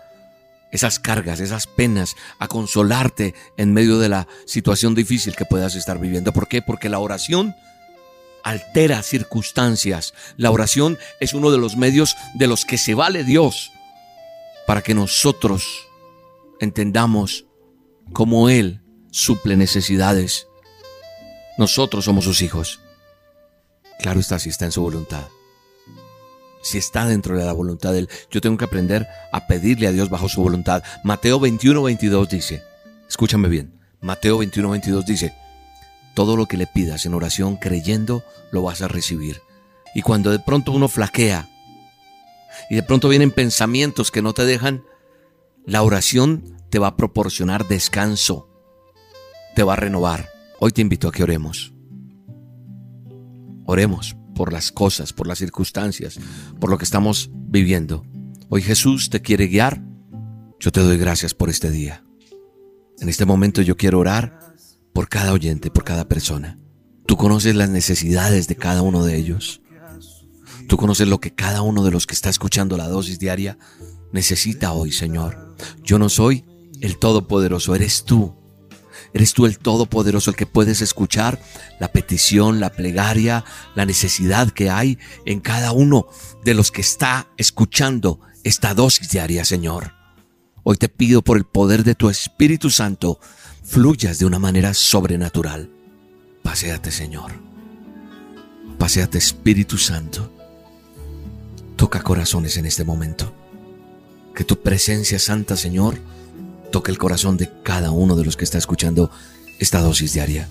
esas 0.72 1.00
cargas, 1.00 1.40
esas 1.40 1.68
penas, 1.68 2.16
a 2.40 2.48
consolarte 2.48 3.34
en 3.58 3.74
medio 3.74 4.00
de 4.00 4.10
la 4.10 4.28
situación 4.46 4.96
difícil 4.96 5.36
que 5.36 5.46
puedas 5.46 5.76
estar 5.76 6.00
viviendo. 6.00 6.34
¿Por 6.34 6.48
qué? 6.48 6.62
Porque 6.62 6.90
la 6.90 7.00
oración 7.00 7.56
altera 8.44 9.02
circunstancias. 9.02 10.14
La 10.38 10.52
oración 10.52 10.98
es 11.20 11.34
uno 11.34 11.52
de 11.52 11.58
los 11.58 11.78
medios 11.78 12.16
de 12.36 12.48
los 12.48 12.66
que 12.66 12.78
se 12.78 12.94
vale 12.94 13.24
Dios 13.24 13.72
para 14.68 14.82
que 14.82 14.94
nosotros 14.94 15.85
entendamos 16.60 17.46
cómo 18.14 18.50
Él 18.50 18.82
suple 19.12 19.58
necesidades. 19.58 20.48
Nosotros 21.58 22.06
somos 22.06 22.26
sus 22.26 22.42
hijos. 22.42 22.80
Claro 24.00 24.20
está 24.20 24.40
si 24.40 24.50
está 24.50 24.66
en 24.66 24.72
su 24.72 24.82
voluntad 24.82 25.26
si 26.66 26.80
está 26.80 27.06
dentro 27.06 27.38
de 27.38 27.46
la 27.46 27.54
voluntad 27.54 27.94
de 27.94 28.00
Él. 28.00 28.10
Yo 28.32 28.42
tengo 28.42 28.58
que 28.58 28.66
aprender 28.66 29.08
a 29.32 29.46
pedirle 29.46 29.86
a 29.86 29.92
Dios 29.92 30.10
bajo 30.10 30.28
su 30.28 30.42
voluntad. 30.42 30.82
Mateo 31.04 31.40
21, 31.40 31.84
22 31.84 32.28
dice, 32.28 32.64
escúchame 33.08 33.50
bien, 33.50 33.80
Mateo 34.02 34.40
21, 34.40 34.72
22 34.72 35.06
dice, 35.06 35.36
todo 36.16 36.36
lo 36.36 36.48
que 36.48 36.58
le 36.58 36.66
pidas 36.66 37.06
en 37.06 37.14
oración 37.14 37.58
creyendo 37.58 38.24
lo 38.52 38.64
vas 38.64 38.82
a 38.82 38.88
recibir. 38.88 39.42
Y 39.94 40.02
cuando 40.02 40.32
de 40.32 40.40
pronto 40.40 40.72
uno 40.72 40.88
flaquea 40.88 41.48
y 42.72 42.76
de 42.76 42.84
pronto 42.84 43.10
vienen 43.10 43.30
pensamientos 43.30 44.10
que 44.10 44.24
no 44.24 44.34
te 44.34 44.44
dejan, 44.44 44.84
la 45.66 45.82
oración 45.82 46.44
te 46.70 46.80
va 46.80 46.88
a 46.88 46.98
proporcionar 46.98 47.68
descanso, 47.68 48.50
te 49.56 49.64
va 49.64 49.74
a 49.74 49.78
renovar. 49.78 50.30
Hoy 50.60 50.72
te 50.72 50.82
invito 50.82 51.08
a 51.08 51.12
que 51.12 51.24
oremos. 51.24 51.74
Oremos 53.66 54.16
por 54.36 54.54
las 54.54 54.72
cosas, 54.72 55.14
por 55.14 55.28
las 55.28 55.40
circunstancias, 55.40 56.20
por 56.60 56.70
lo 56.70 56.78
que 56.78 56.86
estamos 56.86 57.32
viviendo. 57.34 58.06
Hoy 58.50 58.62
Jesús 58.62 59.10
te 59.10 59.22
quiere 59.22 59.48
guiar. 59.48 59.82
Yo 60.60 60.72
te 60.72 60.82
doy 60.82 60.98
gracias 60.98 61.34
por 61.34 61.50
este 61.50 61.72
día. 61.72 62.04
En 63.00 63.10
este 63.10 63.26
momento 63.26 63.62
yo 63.62 63.76
quiero 63.76 64.00
orar 64.00 64.56
por 64.94 65.10
cada 65.10 65.34
oyente, 65.34 65.72
por 65.72 65.84
cada 65.84 66.08
persona. 66.08 66.60
Tú 67.06 67.18
conoces 67.18 67.56
las 67.56 67.70
necesidades 67.70 68.48
de 68.48 68.56
cada 68.56 68.82
uno 68.82 69.04
de 69.04 69.16
ellos. 69.18 69.62
Tú 70.68 70.78
conoces 70.78 71.08
lo 71.08 71.20
que 71.20 71.34
cada 71.34 71.62
uno 71.62 71.84
de 71.84 71.92
los 71.92 72.08
que 72.08 72.14
está 72.14 72.30
escuchando 72.30 72.78
la 72.78 72.88
dosis 72.88 73.20
diaria 73.20 73.58
necesita 74.12 74.72
hoy, 74.74 74.92
Señor. 74.92 75.56
Yo 75.84 76.00
no 76.00 76.10
soy 76.10 76.46
el 76.82 76.98
Todopoderoso, 76.98 77.76
eres 77.76 78.04
tú 78.04 78.36
Eres 79.16 79.34
tú 79.34 79.46
el 79.46 79.60
Todopoderoso, 79.60 80.30
el 80.30 80.36
que 80.36 80.46
puedes 80.46 80.82
escuchar 80.82 81.42
la 81.80 81.94
petición, 81.94 82.60
la 82.60 82.72
plegaria, 82.72 83.46
la 83.74 83.86
necesidad 83.86 84.52
que 84.52 84.70
hay 84.70 85.00
en 85.26 85.40
cada 85.40 85.72
uno 85.72 86.08
de 86.44 86.54
los 86.54 86.70
que 86.70 86.82
está 86.82 87.28
escuchando 87.38 88.20
esta 88.44 88.74
dosis 88.74 89.10
diaria, 89.10 89.46
Señor. 89.46 89.94
Hoy 90.64 90.76
te 90.76 90.90
pido 90.90 91.22
por 91.22 91.38
el 91.38 91.46
poder 91.46 91.86
de 91.86 91.96
tu 91.96 92.10
Espíritu 92.10 92.70
Santo, 92.70 93.22
fluyas 93.64 94.20
de 94.20 94.26
una 94.26 94.38
manera 94.38 94.74
sobrenatural. 94.74 95.70
Paseate, 96.44 96.92
Señor. 96.92 97.32
Paseate, 98.78 99.18
Espíritu 99.18 99.78
Santo. 99.78 100.35
Toca 101.76 102.02
corazones 102.02 102.58
en 102.58 102.66
este 102.66 102.84
momento. 102.84 103.34
Que 104.34 104.44
tu 104.44 104.62
presencia 104.62 105.20
santa, 105.20 105.58
Señor, 105.58 106.00
toque 106.72 106.92
el 106.92 106.98
corazón 106.98 107.38
de 107.38 107.50
cada 107.64 107.92
uno 107.92 108.16
de 108.16 108.26
los 108.26 108.38
que 108.38 108.44
está 108.44 108.58
escuchando 108.58 109.12
esta 109.60 109.82
dosis 109.82 110.14
diaria. 110.14 110.48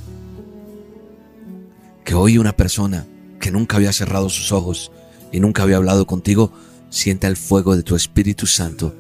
Que 2.04 2.14
hoy 2.14 2.38
una 2.38 2.56
persona 2.56 3.06
que 3.40 3.50
nunca 3.50 3.76
había 3.76 3.92
cerrado 3.92 4.28
sus 4.28 4.52
ojos 4.52 4.90
y 5.32 5.40
nunca 5.40 5.62
había 5.62 5.76
hablado 5.76 6.06
contigo, 6.06 6.52
sienta 6.90 7.26
el 7.26 7.36
fuego 7.36 7.76
de 7.76 7.82
tu 7.82 7.96
Espíritu 7.96 8.46
Santo. 8.46 8.94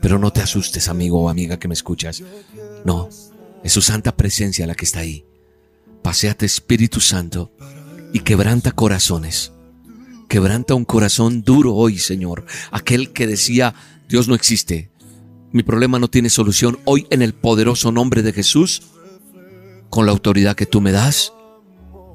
Pero 0.00 0.18
no 0.18 0.32
te 0.32 0.40
asustes, 0.40 0.88
amigo 0.88 1.22
o 1.22 1.28
amiga 1.28 1.58
que 1.58 1.68
me 1.68 1.74
escuchas. 1.74 2.22
No, 2.84 3.08
es 3.62 3.72
su 3.72 3.82
santa 3.82 4.16
presencia 4.16 4.66
la 4.66 4.74
que 4.74 4.84
está 4.84 5.00
ahí. 5.00 5.24
Paseate 6.02 6.46
Espíritu 6.46 7.00
Santo 7.00 7.52
y 8.12 8.20
quebranta 8.20 8.72
corazones. 8.72 9.52
Quebranta 10.32 10.74
un 10.74 10.86
corazón 10.86 11.42
duro 11.42 11.74
hoy, 11.74 11.98
Señor. 11.98 12.46
Aquel 12.70 13.12
que 13.12 13.26
decía, 13.26 13.74
Dios 14.08 14.28
no 14.28 14.34
existe, 14.34 14.90
mi 15.50 15.62
problema 15.62 15.98
no 15.98 16.08
tiene 16.08 16.30
solución. 16.30 16.78
Hoy 16.86 17.06
en 17.10 17.20
el 17.20 17.34
poderoso 17.34 17.92
nombre 17.92 18.22
de 18.22 18.32
Jesús, 18.32 18.80
con 19.90 20.06
la 20.06 20.12
autoridad 20.12 20.56
que 20.56 20.64
tú 20.64 20.80
me 20.80 20.90
das, 20.90 21.34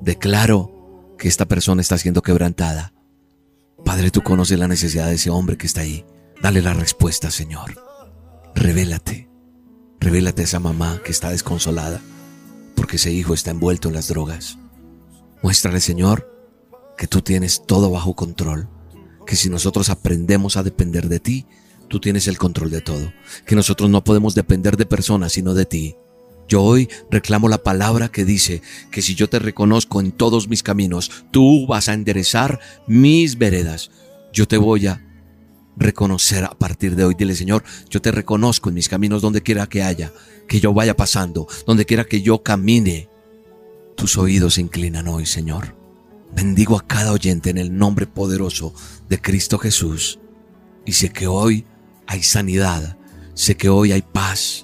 declaro 0.01 1.13
que 1.19 1.27
esta 1.27 1.45
persona 1.45 1.79
está 1.79 1.99
siendo 1.99 2.23
quebrantada. 2.23 2.91
Padre, 3.85 4.09
tú 4.09 4.23
conoces 4.23 4.57
la 4.57 4.67
necesidad 4.67 5.05
de 5.05 5.13
ese 5.13 5.29
hombre 5.29 5.55
que 5.55 5.67
está 5.67 5.81
ahí. 5.81 6.03
Dale 6.41 6.63
la 6.63 6.73
respuesta, 6.73 7.29
Señor. 7.29 7.75
Revélate. 8.55 9.29
Revélate 9.99 10.41
a 10.41 10.45
esa 10.45 10.59
mamá 10.59 11.03
que 11.05 11.11
está 11.11 11.29
desconsolada 11.29 12.01
porque 12.75 12.95
ese 12.95 13.11
hijo 13.11 13.35
está 13.35 13.51
envuelto 13.51 13.89
en 13.89 13.93
las 13.93 14.07
drogas. 14.07 14.57
Muéstrale, 15.43 15.81
Señor, 15.81 16.36
que 16.97 17.07
tú 17.07 17.21
tienes 17.21 17.63
todo 17.65 17.91
bajo 17.91 18.15
control, 18.15 18.67
que 19.25 19.35
si 19.35 19.49
nosotros 19.49 19.89
aprendemos 19.89 20.57
a 20.57 20.63
depender 20.63 21.07
de 21.07 21.19
ti, 21.19 21.45
tú 21.87 21.99
tienes 21.99 22.27
el 22.27 22.37
control 22.37 22.71
de 22.71 22.81
todo, 22.81 23.13
que 23.45 23.55
nosotros 23.55 23.89
no 23.89 24.03
podemos 24.03 24.35
depender 24.35 24.77
de 24.77 24.85
personas 24.85 25.33
sino 25.33 25.53
de 25.53 25.65
ti. 25.65 25.95
Yo 26.47 26.63
hoy 26.63 26.89
reclamo 27.11 27.49
la 27.49 27.61
palabra 27.61 28.09
que 28.09 28.23
dice 28.23 28.61
que 28.89 29.01
si 29.01 29.15
yo 29.15 29.29
te 29.29 29.39
reconozco 29.39 29.99
en 29.99 30.11
todos 30.11 30.47
mis 30.47 30.63
caminos, 30.63 31.25
tú 31.31 31.67
vas 31.67 31.89
a 31.89 31.93
enderezar 31.93 32.59
mis 32.87 33.37
veredas. 33.37 33.91
Yo 34.31 34.47
te 34.47 34.57
voy 34.57 34.87
a 34.87 35.03
reconocer 35.75 36.45
a 36.45 36.51
partir 36.51 36.95
de 36.95 37.03
hoy. 37.03 37.15
Dile, 37.15 37.35
Señor, 37.35 37.63
yo 37.89 38.01
te 38.01 38.11
reconozco 38.11 38.69
en 38.69 38.75
mis 38.75 38.87
caminos 38.87 39.21
donde 39.21 39.43
quiera 39.43 39.67
que 39.67 39.83
haya, 39.83 40.13
que 40.47 40.61
yo 40.61 40.73
vaya 40.73 40.95
pasando, 40.95 41.47
donde 41.65 41.85
quiera 41.85 42.05
que 42.05 42.21
yo 42.21 42.41
camine. 42.43 43.09
Tus 43.97 44.17
oídos 44.17 44.53
se 44.53 44.61
inclinan 44.61 45.09
hoy, 45.09 45.25
Señor. 45.25 45.76
Bendigo 46.35 46.77
a 46.77 46.85
cada 46.85 47.11
oyente 47.11 47.49
en 47.49 47.57
el 47.57 47.75
nombre 47.77 48.07
poderoso 48.07 48.73
de 49.09 49.19
Cristo 49.21 49.57
Jesús. 49.57 50.19
Y 50.85 50.93
sé 50.93 51.09
que 51.09 51.27
hoy 51.27 51.65
hay 52.05 52.23
sanidad, 52.23 52.97
sé 53.33 53.57
que 53.57 53.69
hoy 53.69 53.91
hay 53.91 54.01
paz, 54.01 54.63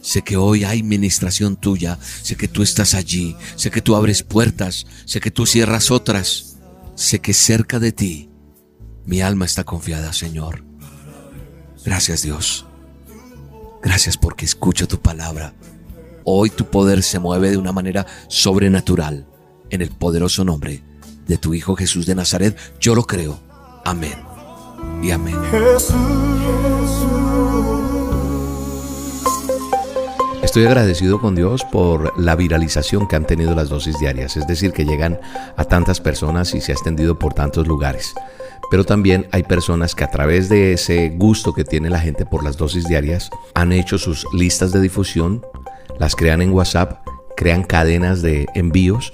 Sé 0.00 0.22
que 0.22 0.36
hoy 0.36 0.62
hay 0.62 0.84
ministración 0.84 1.56
tuya, 1.56 1.98
sé 2.22 2.36
que 2.36 2.46
tú 2.46 2.62
estás 2.62 2.94
allí, 2.94 3.34
sé 3.56 3.72
que 3.72 3.82
tú 3.82 3.96
abres 3.96 4.22
puertas, 4.22 4.86
sé 5.04 5.18
que 5.18 5.32
tú 5.32 5.46
cierras 5.46 5.90
otras, 5.90 6.58
sé 6.94 7.18
que 7.18 7.34
cerca 7.34 7.80
de 7.80 7.90
ti 7.90 8.30
mi 9.06 9.20
alma 9.20 9.44
está 9.44 9.62
confiada, 9.62 10.12
Señor. 10.12 10.64
Gracias 11.84 12.22
Dios. 12.22 12.66
Gracias 13.80 14.16
porque 14.16 14.44
escucho 14.44 14.88
tu 14.88 15.00
palabra. 15.00 15.54
Hoy 16.24 16.50
tu 16.50 16.68
poder 16.68 17.04
se 17.04 17.20
mueve 17.20 17.50
de 17.50 17.56
una 17.56 17.70
manera 17.70 18.04
sobrenatural 18.28 19.26
en 19.70 19.82
el 19.82 19.90
poderoso 19.90 20.44
nombre 20.44 20.82
de 21.26 21.38
tu 21.38 21.54
Hijo 21.54 21.76
Jesús 21.76 22.06
de 22.06 22.14
Nazaret. 22.14 22.56
Yo 22.80 22.94
lo 22.94 23.04
creo. 23.04 23.38
Amén. 23.84 24.14
Y 25.02 25.10
amén. 25.10 25.36
Estoy 30.42 30.64
agradecido 30.64 31.20
con 31.20 31.34
Dios 31.34 31.64
por 31.64 32.18
la 32.18 32.36
viralización 32.36 33.08
que 33.08 33.16
han 33.16 33.26
tenido 33.26 33.54
las 33.54 33.68
dosis 33.68 33.98
diarias, 33.98 34.36
es 34.36 34.46
decir, 34.46 34.72
que 34.72 34.84
llegan 34.84 35.20
a 35.56 35.64
tantas 35.64 36.00
personas 36.00 36.54
y 36.54 36.60
se 36.60 36.72
ha 36.72 36.74
extendido 36.74 37.18
por 37.18 37.34
tantos 37.34 37.66
lugares. 37.66 38.14
Pero 38.70 38.84
también 38.84 39.28
hay 39.32 39.42
personas 39.42 39.94
que 39.94 40.04
a 40.04 40.10
través 40.10 40.48
de 40.48 40.72
ese 40.72 41.10
gusto 41.10 41.52
que 41.52 41.64
tiene 41.64 41.90
la 41.90 42.00
gente 42.00 42.26
por 42.26 42.42
las 42.42 42.56
dosis 42.56 42.86
diarias 42.86 43.30
han 43.54 43.72
hecho 43.72 43.98
sus 43.98 44.26
listas 44.32 44.72
de 44.72 44.80
difusión, 44.80 45.44
las 45.98 46.16
crean 46.16 46.42
en 46.42 46.52
WhatsApp, 46.52 47.06
crean 47.36 47.62
cadenas 47.62 48.22
de 48.22 48.46
envíos, 48.54 49.12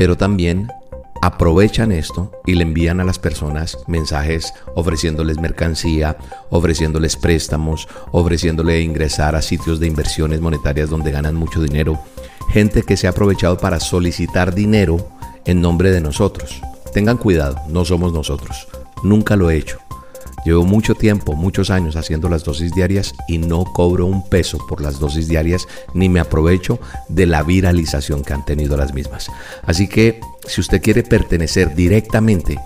pero 0.00 0.16
también 0.16 0.72
aprovechan 1.20 1.92
esto 1.92 2.32
y 2.46 2.54
le 2.54 2.62
envían 2.62 3.00
a 3.00 3.04
las 3.04 3.18
personas 3.18 3.76
mensajes 3.86 4.54
ofreciéndoles 4.74 5.38
mercancía, 5.38 6.16
ofreciéndoles 6.48 7.16
préstamos, 7.16 7.86
ofreciéndole 8.10 8.80
ingresar 8.80 9.36
a 9.36 9.42
sitios 9.42 9.78
de 9.78 9.88
inversiones 9.88 10.40
monetarias 10.40 10.88
donde 10.88 11.10
ganan 11.10 11.34
mucho 11.34 11.60
dinero. 11.60 12.00
Gente 12.48 12.82
que 12.82 12.96
se 12.96 13.08
ha 13.08 13.10
aprovechado 13.10 13.58
para 13.58 13.78
solicitar 13.78 14.54
dinero 14.54 15.06
en 15.44 15.60
nombre 15.60 15.90
de 15.90 16.00
nosotros. 16.00 16.62
Tengan 16.94 17.18
cuidado, 17.18 17.60
no 17.68 17.84
somos 17.84 18.14
nosotros. 18.14 18.68
Nunca 19.02 19.36
lo 19.36 19.50
he 19.50 19.58
hecho. 19.58 19.80
Llevo 20.44 20.64
mucho 20.64 20.94
tiempo, 20.94 21.34
muchos 21.34 21.70
años 21.70 21.96
haciendo 21.96 22.28
las 22.28 22.44
dosis 22.44 22.72
diarias 22.72 23.14
y 23.28 23.38
no 23.38 23.64
cobro 23.64 24.06
un 24.06 24.28
peso 24.28 24.58
por 24.68 24.80
las 24.80 24.98
dosis 24.98 25.28
diarias 25.28 25.66
ni 25.94 26.08
me 26.08 26.20
aprovecho 26.20 26.78
de 27.08 27.26
la 27.26 27.42
viralización 27.42 28.22
que 28.22 28.32
han 28.32 28.44
tenido 28.44 28.76
las 28.76 28.94
mismas. 28.94 29.30
Así 29.62 29.88
que 29.88 30.20
si 30.46 30.60
usted 30.60 30.80
quiere 30.80 31.02
pertenecer 31.02 31.74
directamente 31.74 32.58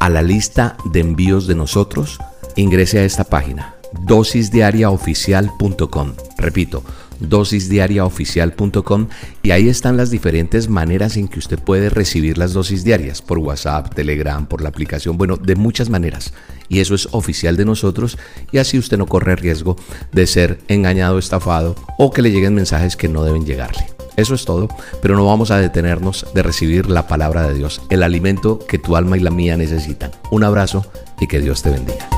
a 0.00 0.08
la 0.08 0.22
lista 0.22 0.76
de 0.84 1.00
envíos 1.00 1.46
de 1.46 1.54
nosotros, 1.54 2.18
ingrese 2.56 2.98
a 2.98 3.04
esta 3.04 3.24
página 3.24 3.76
dosisdiariaoficial.com. 4.06 6.12
Repito, 6.38 6.82
dosisdiariaoficial.com 7.20 9.06
y 9.42 9.50
ahí 9.52 9.68
están 9.68 9.96
las 9.96 10.10
diferentes 10.10 10.68
maneras 10.68 11.16
en 11.16 11.28
que 11.28 11.38
usted 11.38 11.58
puede 11.58 11.88
recibir 11.88 12.36
las 12.38 12.52
dosis 12.52 12.84
diarias, 12.84 13.22
por 13.22 13.38
WhatsApp, 13.38 13.94
Telegram, 13.94 14.46
por 14.46 14.60
la 14.62 14.70
aplicación, 14.70 15.16
bueno, 15.16 15.36
de 15.36 15.54
muchas 15.56 15.88
maneras. 15.88 16.32
Y 16.72 16.80
eso 16.80 16.94
es 16.94 17.06
oficial 17.12 17.58
de 17.58 17.66
nosotros 17.66 18.16
y 18.50 18.56
así 18.56 18.78
usted 18.78 18.96
no 18.96 19.04
corre 19.04 19.36
riesgo 19.36 19.76
de 20.10 20.26
ser 20.26 20.58
engañado, 20.68 21.18
estafado 21.18 21.76
o 21.98 22.10
que 22.10 22.22
le 22.22 22.30
lleguen 22.30 22.54
mensajes 22.54 22.96
que 22.96 23.10
no 23.10 23.24
deben 23.24 23.44
llegarle. 23.44 23.84
Eso 24.16 24.34
es 24.34 24.46
todo, 24.46 24.68
pero 25.02 25.14
no 25.14 25.26
vamos 25.26 25.50
a 25.50 25.58
detenernos 25.58 26.26
de 26.34 26.42
recibir 26.42 26.88
la 26.88 27.06
palabra 27.06 27.46
de 27.46 27.52
Dios, 27.52 27.82
el 27.90 28.02
alimento 28.02 28.58
que 28.58 28.78
tu 28.78 28.96
alma 28.96 29.18
y 29.18 29.20
la 29.20 29.30
mía 29.30 29.54
necesitan. 29.58 30.12
Un 30.30 30.44
abrazo 30.44 30.86
y 31.20 31.26
que 31.26 31.40
Dios 31.40 31.62
te 31.62 31.68
bendiga. 31.68 32.08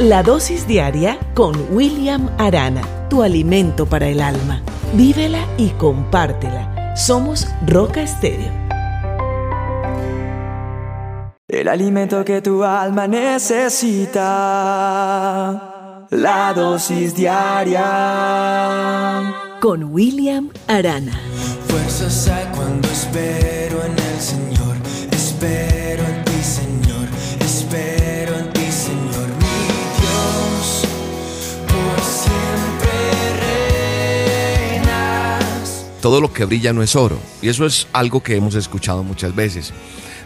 La 0.00 0.24
dosis 0.24 0.66
diaria 0.66 1.20
con 1.34 1.54
William 1.70 2.30
Arana, 2.38 2.82
tu 3.08 3.22
alimento 3.22 3.86
para 3.86 4.08
el 4.08 4.20
alma. 4.20 4.60
Vívela 4.94 5.46
y 5.56 5.68
compártela. 5.70 6.96
Somos 6.96 7.46
Roca 7.64 8.02
Estéreo. 8.02 8.61
El 11.52 11.68
alimento 11.68 12.24
que 12.24 12.40
tu 12.40 12.64
alma 12.64 13.06
necesita. 13.06 14.16
La 16.08 16.54
dosis 16.54 17.14
diaria. 17.14 17.82
Con 19.60 19.92
William 19.92 20.48
Arana. 20.66 21.12
Fuerzas 21.68 22.28
hay 22.28 22.46
cuando 22.56 22.88
espero 22.88 23.84
en 23.84 23.92
el 23.92 24.18
Señor. 24.18 24.76
Espero 25.10 26.02
en 26.04 26.24
ti, 26.24 26.42
Señor. 26.42 27.06
Espero 27.38 28.34
en 28.34 28.50
ti. 28.54 28.62
todo 36.02 36.20
lo 36.20 36.32
que 36.32 36.44
brilla 36.44 36.72
no 36.74 36.82
es 36.82 36.96
oro. 36.96 37.16
Y 37.40 37.48
eso 37.48 37.64
es 37.64 37.86
algo 37.92 38.22
que 38.22 38.36
hemos 38.36 38.56
escuchado 38.56 39.04
muchas 39.04 39.34
veces. 39.34 39.72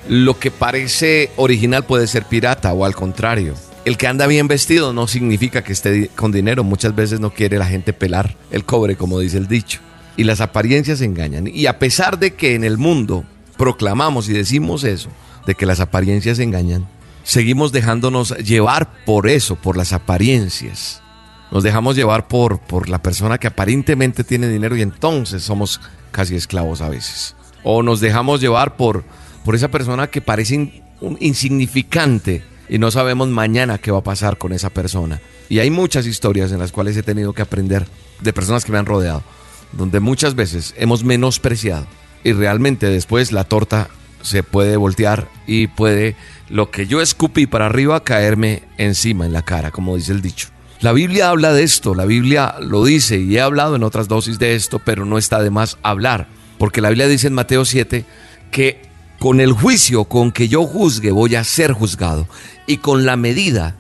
Lo 0.08 0.38
que 0.38 0.50
parece 0.50 1.30
original 1.36 1.84
puede 1.84 2.06
ser 2.06 2.24
pirata 2.24 2.72
o 2.72 2.84
al 2.84 2.94
contrario. 2.94 3.54
El 3.84 3.96
que 3.96 4.06
anda 4.06 4.26
bien 4.26 4.46
vestido 4.48 4.92
no 4.92 5.08
significa 5.08 5.62
que 5.62 5.72
esté 5.72 6.08
con 6.14 6.32
dinero. 6.32 6.64
Muchas 6.64 6.94
veces 6.94 7.18
no 7.20 7.30
quiere 7.30 7.58
la 7.58 7.66
gente 7.66 7.92
pelar 7.92 8.36
el 8.50 8.64
cobre, 8.64 8.96
como 8.96 9.18
dice 9.18 9.38
el 9.38 9.48
dicho. 9.48 9.80
Y 10.16 10.24
las 10.24 10.40
apariencias 10.40 11.00
engañan. 11.00 11.48
Y 11.48 11.66
a 11.66 11.78
pesar 11.78 12.18
de 12.18 12.34
que 12.34 12.54
en 12.54 12.64
el 12.64 12.78
mundo 12.78 13.24
proclamamos 13.56 14.28
y 14.28 14.32
decimos 14.32 14.84
eso, 14.84 15.10
de 15.46 15.54
que 15.54 15.66
las 15.66 15.80
apariencias 15.80 16.38
engañan, 16.38 16.86
seguimos 17.24 17.72
dejándonos 17.72 18.36
llevar 18.38 19.04
por 19.04 19.28
eso, 19.28 19.56
por 19.56 19.76
las 19.76 19.92
apariencias. 19.92 21.02
Nos 21.50 21.62
dejamos 21.62 21.96
llevar 21.96 22.28
por, 22.28 22.60
por 22.60 22.88
la 22.88 23.02
persona 23.02 23.38
que 23.38 23.46
aparentemente 23.46 24.24
tiene 24.24 24.48
dinero 24.48 24.76
y 24.76 24.82
entonces 24.82 25.42
somos 25.42 25.80
casi 26.12 26.36
esclavos 26.36 26.80
a 26.80 26.88
veces. 26.88 27.34
O 27.62 27.82
nos 27.82 28.00
dejamos 28.00 28.40
llevar 28.40 28.76
por, 28.76 29.04
por 29.46 29.54
esa 29.54 29.68
persona 29.68 30.08
que 30.08 30.20
parece 30.20 30.82
insignificante 31.20 32.42
y 32.68 32.78
no 32.78 32.90
sabemos 32.90 33.28
mañana 33.28 33.78
qué 33.78 33.92
va 33.92 33.98
a 33.98 34.02
pasar 34.02 34.38
con 34.38 34.52
esa 34.52 34.70
persona. 34.70 35.20
Y 35.48 35.60
hay 35.60 35.70
muchas 35.70 36.04
historias 36.04 36.50
en 36.50 36.58
las 36.58 36.72
cuales 36.72 36.96
he 36.96 37.04
tenido 37.04 37.32
que 37.32 37.42
aprender 37.42 37.86
de 38.20 38.32
personas 38.32 38.64
que 38.64 38.72
me 38.72 38.78
han 38.78 38.86
rodeado, 38.86 39.22
donde 39.70 40.00
muchas 40.00 40.34
veces 40.34 40.74
hemos 40.76 41.04
menospreciado 41.04 41.86
y 42.24 42.32
realmente 42.32 42.88
después 42.88 43.30
la 43.30 43.44
torta 43.44 43.88
se 44.20 44.42
puede 44.42 44.76
voltear 44.76 45.28
y 45.46 45.68
puede 45.68 46.16
lo 46.48 46.72
que 46.72 46.88
yo 46.88 47.00
escupí 47.00 47.46
para 47.46 47.66
arriba 47.66 48.02
caerme 48.02 48.64
encima 48.78 49.26
en 49.26 49.32
la 49.32 49.42
cara, 49.42 49.70
como 49.70 49.94
dice 49.94 50.10
el 50.10 50.22
dicho. 50.22 50.48
La 50.80 50.90
Biblia 50.90 51.30
habla 51.30 51.52
de 51.52 51.62
esto, 51.62 51.94
la 51.94 52.04
Biblia 52.04 52.56
lo 52.60 52.84
dice 52.84 53.20
y 53.20 53.36
he 53.36 53.40
hablado 53.40 53.76
en 53.76 53.84
otras 53.84 54.08
dosis 54.08 54.40
de 54.40 54.56
esto, 54.56 54.80
pero 54.84 55.04
no 55.04 55.18
está 55.18 55.40
de 55.40 55.50
más 55.50 55.78
hablar, 55.84 56.26
porque 56.58 56.80
la 56.80 56.88
Biblia 56.88 57.06
dice 57.06 57.28
en 57.28 57.34
Mateo 57.34 57.64
7 57.64 58.04
que 58.50 58.85
con 59.18 59.40
el 59.40 59.52
juicio 59.52 60.04
con 60.04 60.32
que 60.32 60.48
yo 60.48 60.64
juzgue 60.64 61.10
voy 61.10 61.34
a 61.34 61.44
ser 61.44 61.72
juzgado 61.72 62.28
y 62.66 62.78
con 62.78 63.06
la 63.06 63.16
medida 63.16 63.76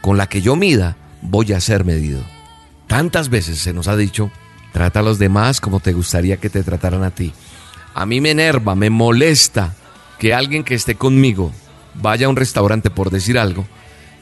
con 0.00 0.16
la 0.16 0.28
que 0.28 0.42
yo 0.42 0.56
mida 0.56 0.96
voy 1.20 1.52
a 1.52 1.60
ser 1.60 1.84
medido. 1.84 2.20
Tantas 2.86 3.28
veces 3.28 3.58
se 3.58 3.72
nos 3.72 3.88
ha 3.88 3.96
dicho, 3.96 4.30
trata 4.72 5.00
a 5.00 5.02
los 5.02 5.18
demás 5.18 5.60
como 5.60 5.80
te 5.80 5.92
gustaría 5.92 6.36
que 6.36 6.50
te 6.50 6.62
trataran 6.62 7.04
a 7.04 7.10
ti. 7.10 7.32
A 7.94 8.06
mí 8.06 8.20
me 8.20 8.30
enerva, 8.30 8.74
me 8.74 8.90
molesta 8.90 9.74
que 10.18 10.34
alguien 10.34 10.64
que 10.64 10.74
esté 10.74 10.94
conmigo 10.94 11.52
vaya 11.94 12.26
a 12.26 12.28
un 12.28 12.36
restaurante 12.36 12.90
por 12.90 13.10
decir 13.10 13.38
algo 13.38 13.66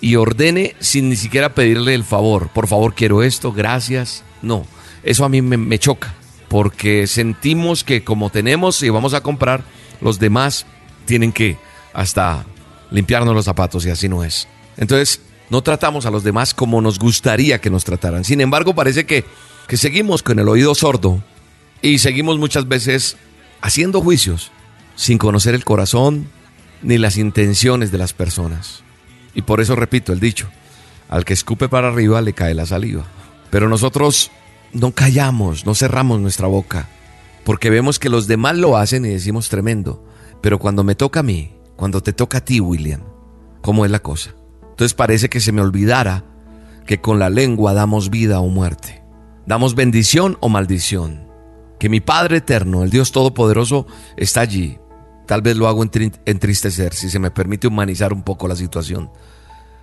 y 0.01 0.17
ordene 0.17 0.75
sin 0.81 1.09
ni 1.09 1.17
siquiera 1.17 1.55
pedirle 1.55 1.95
el 1.95 2.05
favor. 2.05 2.49
Por 2.49 2.67
favor, 2.67 2.95
quiero 2.95 3.23
esto, 3.23 3.53
gracias. 3.53 4.25
No, 4.43 4.67
eso 5.03 5.25
a 5.25 5.29
mí 5.29 5.43
me, 5.43 5.79
choca, 5.79 6.15
porque 6.49 7.07
sentimos 7.07 7.85
que 7.85 8.03
como 8.03 8.31
tenemos 8.31 8.83
y 8.83 8.89
vamos 8.89 9.15
a 9.15 9.23
comprar, 9.23 9.63
los 10.01 10.19
demás 10.19 10.67
tienen 11.07 11.33
que 11.33 11.59
hasta 11.93 12.45
limpiarnos 12.91 13.35
los 13.35 13.45
zapatos 13.45 13.85
y 13.87 13.91
así 13.91 14.09
no 14.09 14.25
es. 14.25 14.49
Entonces, 14.77 15.21
no 15.51 15.63
tratamos 15.63 16.07
a 16.07 16.11
los 16.11 16.23
demás 16.23 16.55
como 16.55 16.81
nos 16.81 16.99
gustaría 16.99 17.61
que 17.61 17.71
nos 17.71 17.85
trataran. 17.85 18.25
Sin 18.25 18.41
embargo, 18.41 18.75
parece 18.75 19.05
que, 19.05 19.25
que 19.67 19.77
seguimos 19.77 20.23
con 20.23 20.39
el 20.39 20.49
oído 20.49 20.75
sordo 20.75 21.23
y 21.83 21.99
seguimos 21.99 22.39
muchas 22.39 22.69
veces 22.69 23.17
haciendo 23.61 24.01
juicios 24.01 24.53
sin 24.95 25.19
conocer 25.19 25.55
el 25.55 25.65
corazón 25.65 26.29
ni 26.83 26.99
las 26.99 27.17
intenciones 27.17 27.91
de 27.91 27.99
las 27.99 28.13
personas. 28.13 28.83
Y 29.35 29.43
por 29.43 29.61
eso 29.61 29.77
repito 29.77 30.13
el 30.13 30.21
dicho, 30.21 30.49
al 31.09 31.25
que 31.25 31.33
escupe 31.33 31.69
para 31.69 31.89
arriba 31.89 32.21
le 32.21 32.33
cae 32.33 32.55
la 32.55 32.67
saliva. 32.67 33.05
Pero 33.51 33.69
nosotros 33.69 34.31
no 34.73 34.93
callamos, 34.93 35.67
no 35.67 35.75
cerramos 35.75 36.21
nuestra 36.21 36.47
boca, 36.47 36.89
porque 37.45 37.71
vemos 37.71 37.99
que 37.99 38.09
los 38.09 38.27
demás 38.27 38.57
lo 38.57 38.77
hacen 38.77 39.05
y 39.05 39.11
decimos 39.11 39.49
tremendo. 39.49 40.05
Pero 40.41 40.59
cuando 40.59 40.85
me 40.85 40.95
toca 40.95 41.21
a 41.21 41.25
mí, 41.25 41.53
cuando 41.77 42.03
te 42.03 42.13
toca 42.13 42.39
a 42.39 42.45
ti, 42.45 42.61
William, 42.61 43.03
¿cómo 43.61 43.85
es 43.85 43.91
la 43.91 44.01
cosa? 44.01 44.35
Entonces 44.71 44.95
parece 44.95 45.29
que 45.29 45.41
se 45.41 45.53
me 45.53 45.61
olvidara 45.61 46.25
que 46.87 47.01
con 47.01 47.19
la 47.19 47.31
lengua 47.31 47.75
damos 47.75 48.11
vida 48.11 48.41
o 48.41 48.49
muerte, 48.49 49.03
damos 49.47 49.75
bendición 49.75 50.39
o 50.41 50.49
maldición, 50.49 51.29
que 51.79 51.89
mi 51.89 52.01
Padre 52.01 52.39
eterno, 52.39 52.83
el 52.83 52.91
Dios 52.91 53.13
Todopoderoso, 53.13 53.87
está 54.17 54.41
allí 54.41 54.81
Tal 55.31 55.43
vez 55.43 55.57
lo 55.57 55.69
hago 55.69 55.85
entristecer, 55.85 56.93
si 56.93 57.09
se 57.09 57.21
me 57.21 57.31
permite 57.31 57.69
humanizar 57.69 58.13
un 58.13 58.25
poco 58.25 58.49
la 58.49 58.57
situación. 58.57 59.13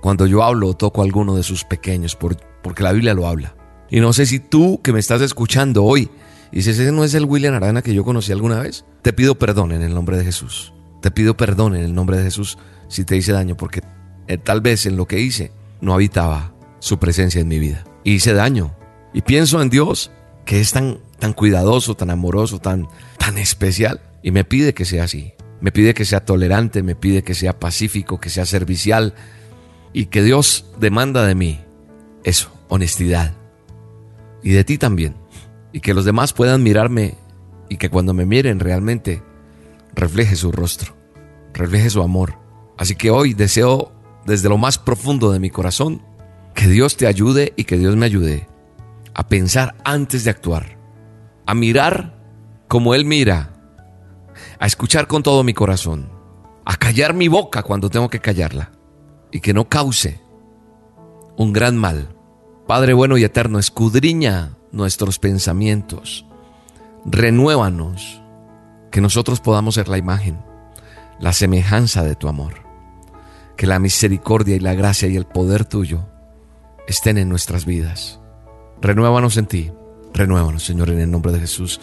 Cuando 0.02 0.26
yo 0.26 0.44
hablo 0.44 0.68
o 0.68 0.74
toco 0.76 1.00
a 1.00 1.06
alguno 1.06 1.38
de 1.38 1.44
sus 1.44 1.64
pequeños, 1.64 2.18
por, 2.18 2.36
porque 2.62 2.84
la 2.84 2.92
Biblia 2.92 3.14
lo 3.14 3.28
habla. 3.28 3.56
Y 3.90 4.02
no 4.02 4.12
sé 4.12 4.26
si 4.26 4.42
tú 4.42 4.82
que 4.82 4.92
me 4.92 5.00
estás 5.00 5.22
escuchando 5.22 5.86
hoy 5.86 6.10
dices, 6.52 6.80
ese 6.80 6.92
no 6.92 7.04
es 7.04 7.14
el 7.14 7.26
William 7.26 7.54
Arana 7.54 7.82
que 7.82 7.94
yo 7.94 8.04
conocí 8.04 8.32
alguna 8.32 8.60
vez. 8.60 8.86
Te 9.02 9.14
pido 9.14 9.38
perdón 9.38 9.72
en 9.72 9.82
el 9.82 9.94
nombre 9.94 10.18
de 10.18 10.24
Jesús. 10.24 10.74
Te 11.02 11.12
pido 11.12 11.38
perdón 11.38 11.76
en 11.76 11.84
el 11.84 11.94
nombre 11.94 12.18
de 12.18 12.24
Jesús 12.24 12.58
si 12.88 13.04
te 13.06 13.18
hice 13.18 13.32
daño, 13.32 13.58
porque 13.58 13.82
eh, 14.28 14.38
tal 14.38 14.62
vez 14.62 14.86
en 14.86 14.98
lo 14.98 15.06
que 15.06 15.20
hice 15.20 15.52
no 15.82 15.94
habitaba 15.94 16.54
su 16.80 17.00
presencia 17.00 17.42
en 17.42 17.48
mi 17.48 17.60
vida. 17.60 17.84
Y 18.04 18.14
hice 18.14 18.34
daño. 18.34 18.76
Y 19.14 19.22
pienso 19.22 19.62
en 19.62 19.70
Dios, 19.70 20.12
que 20.46 20.60
es 20.60 20.72
tan, 20.72 21.00
tan 21.20 21.34
cuidadoso, 21.34 21.96
tan 21.96 22.10
amoroso, 22.10 22.60
tan, 22.60 22.88
tan 23.18 23.38
especial, 23.38 24.02
y 24.24 24.32
me 24.32 24.44
pide 24.44 24.74
que 24.74 24.86
sea 24.86 25.04
así. 25.04 25.34
Me 25.60 25.72
pide 25.72 25.94
que 25.94 26.06
sea 26.06 26.24
tolerante, 26.24 26.84
me 26.84 26.96
pide 26.96 27.24
que 27.24 27.34
sea 27.34 27.60
pacífico, 27.60 28.20
que 28.20 28.30
sea 28.30 28.46
servicial, 28.46 29.14
y 29.94 30.06
que 30.08 30.22
Dios 30.22 30.66
demanda 30.80 31.26
de 31.26 31.36
mí 31.36 31.60
eso, 32.28 32.52
honestidad. 32.68 33.34
Y 34.44 34.52
de 34.52 34.66
ti 34.66 34.78
también. 34.78 35.16
Y 35.72 35.82
que 35.82 35.94
los 35.94 36.06
demás 36.06 36.34
puedan 36.34 36.64
mirarme 36.64 37.16
y 37.70 37.78
que 37.78 37.90
cuando 37.90 38.14
me 38.14 38.26
miren 38.26 38.60
realmente 38.60 39.22
refleje 39.94 40.36
su 40.36 40.52
rostro, 40.52 40.96
refleje 41.54 41.90
su 41.90 42.02
amor. 42.02 42.38
Así 42.78 42.96
que 42.96 43.12
hoy 43.12 43.34
deseo 43.34 43.92
desde 44.26 44.50
lo 44.50 44.58
más 44.58 44.78
profundo 44.78 45.32
de 45.32 45.40
mi 45.40 45.50
corazón 45.50 46.02
que 46.54 46.68
Dios 46.68 46.98
te 46.98 47.08
ayude 47.08 47.54
y 47.56 47.66
que 47.66 47.78
Dios 47.78 47.96
me 47.96 48.06
ayude 48.06 48.48
a 49.14 49.28
pensar 49.28 49.76
antes 49.84 50.24
de 50.24 50.30
actuar, 50.30 50.78
a 51.46 51.54
mirar 51.54 52.18
como 52.68 52.94
Él 52.94 53.06
mira, 53.06 53.54
a 54.60 54.66
escuchar 54.66 55.08
con 55.08 55.24
todo 55.24 55.44
mi 55.44 55.54
corazón, 55.54 56.10
a 56.66 56.76
callar 56.76 57.14
mi 57.14 57.28
boca 57.28 57.64
cuando 57.64 57.90
tengo 57.90 58.10
que 58.10 58.20
callarla 58.20 58.72
y 59.32 59.40
que 59.40 59.54
no 59.54 59.70
cause 59.70 60.20
un 61.38 61.54
gran 61.54 61.78
mal. 61.78 62.10
Padre 62.68 62.94
bueno 62.94 63.18
y 63.18 63.24
eterno, 63.24 63.60
escudriña 63.60 64.57
nuestros 64.72 65.20
pensamientos, 65.20 66.26
renuévanos, 67.06 68.22
que 68.92 69.02
nosotros 69.02 69.40
podamos 69.40 69.76
ser 69.76 69.88
la 69.88 69.98
imagen, 69.98 70.40
la 71.20 71.34
semejanza 71.34 72.04
de 72.04 72.16
tu 72.16 72.28
amor, 72.28 72.54
que 73.56 73.68
la 73.68 73.80
misericordia 73.80 74.56
y 74.56 74.60
la 74.60 74.74
gracia 74.74 75.08
y 75.08 75.16
el 75.16 75.26
poder 75.26 75.66
tuyo 75.66 76.06
estén 76.88 77.18
en 77.18 77.30
nuestras 77.30 77.66
vidas. 77.66 78.20
Renuévanos 78.82 79.38
en 79.38 79.48
ti, 79.48 79.72
renuévanos 80.14 80.64
Señor 80.64 80.90
en 80.90 81.00
el 81.00 81.12
nombre 81.12 81.32
de 81.32 81.40
Jesús. 81.40 81.80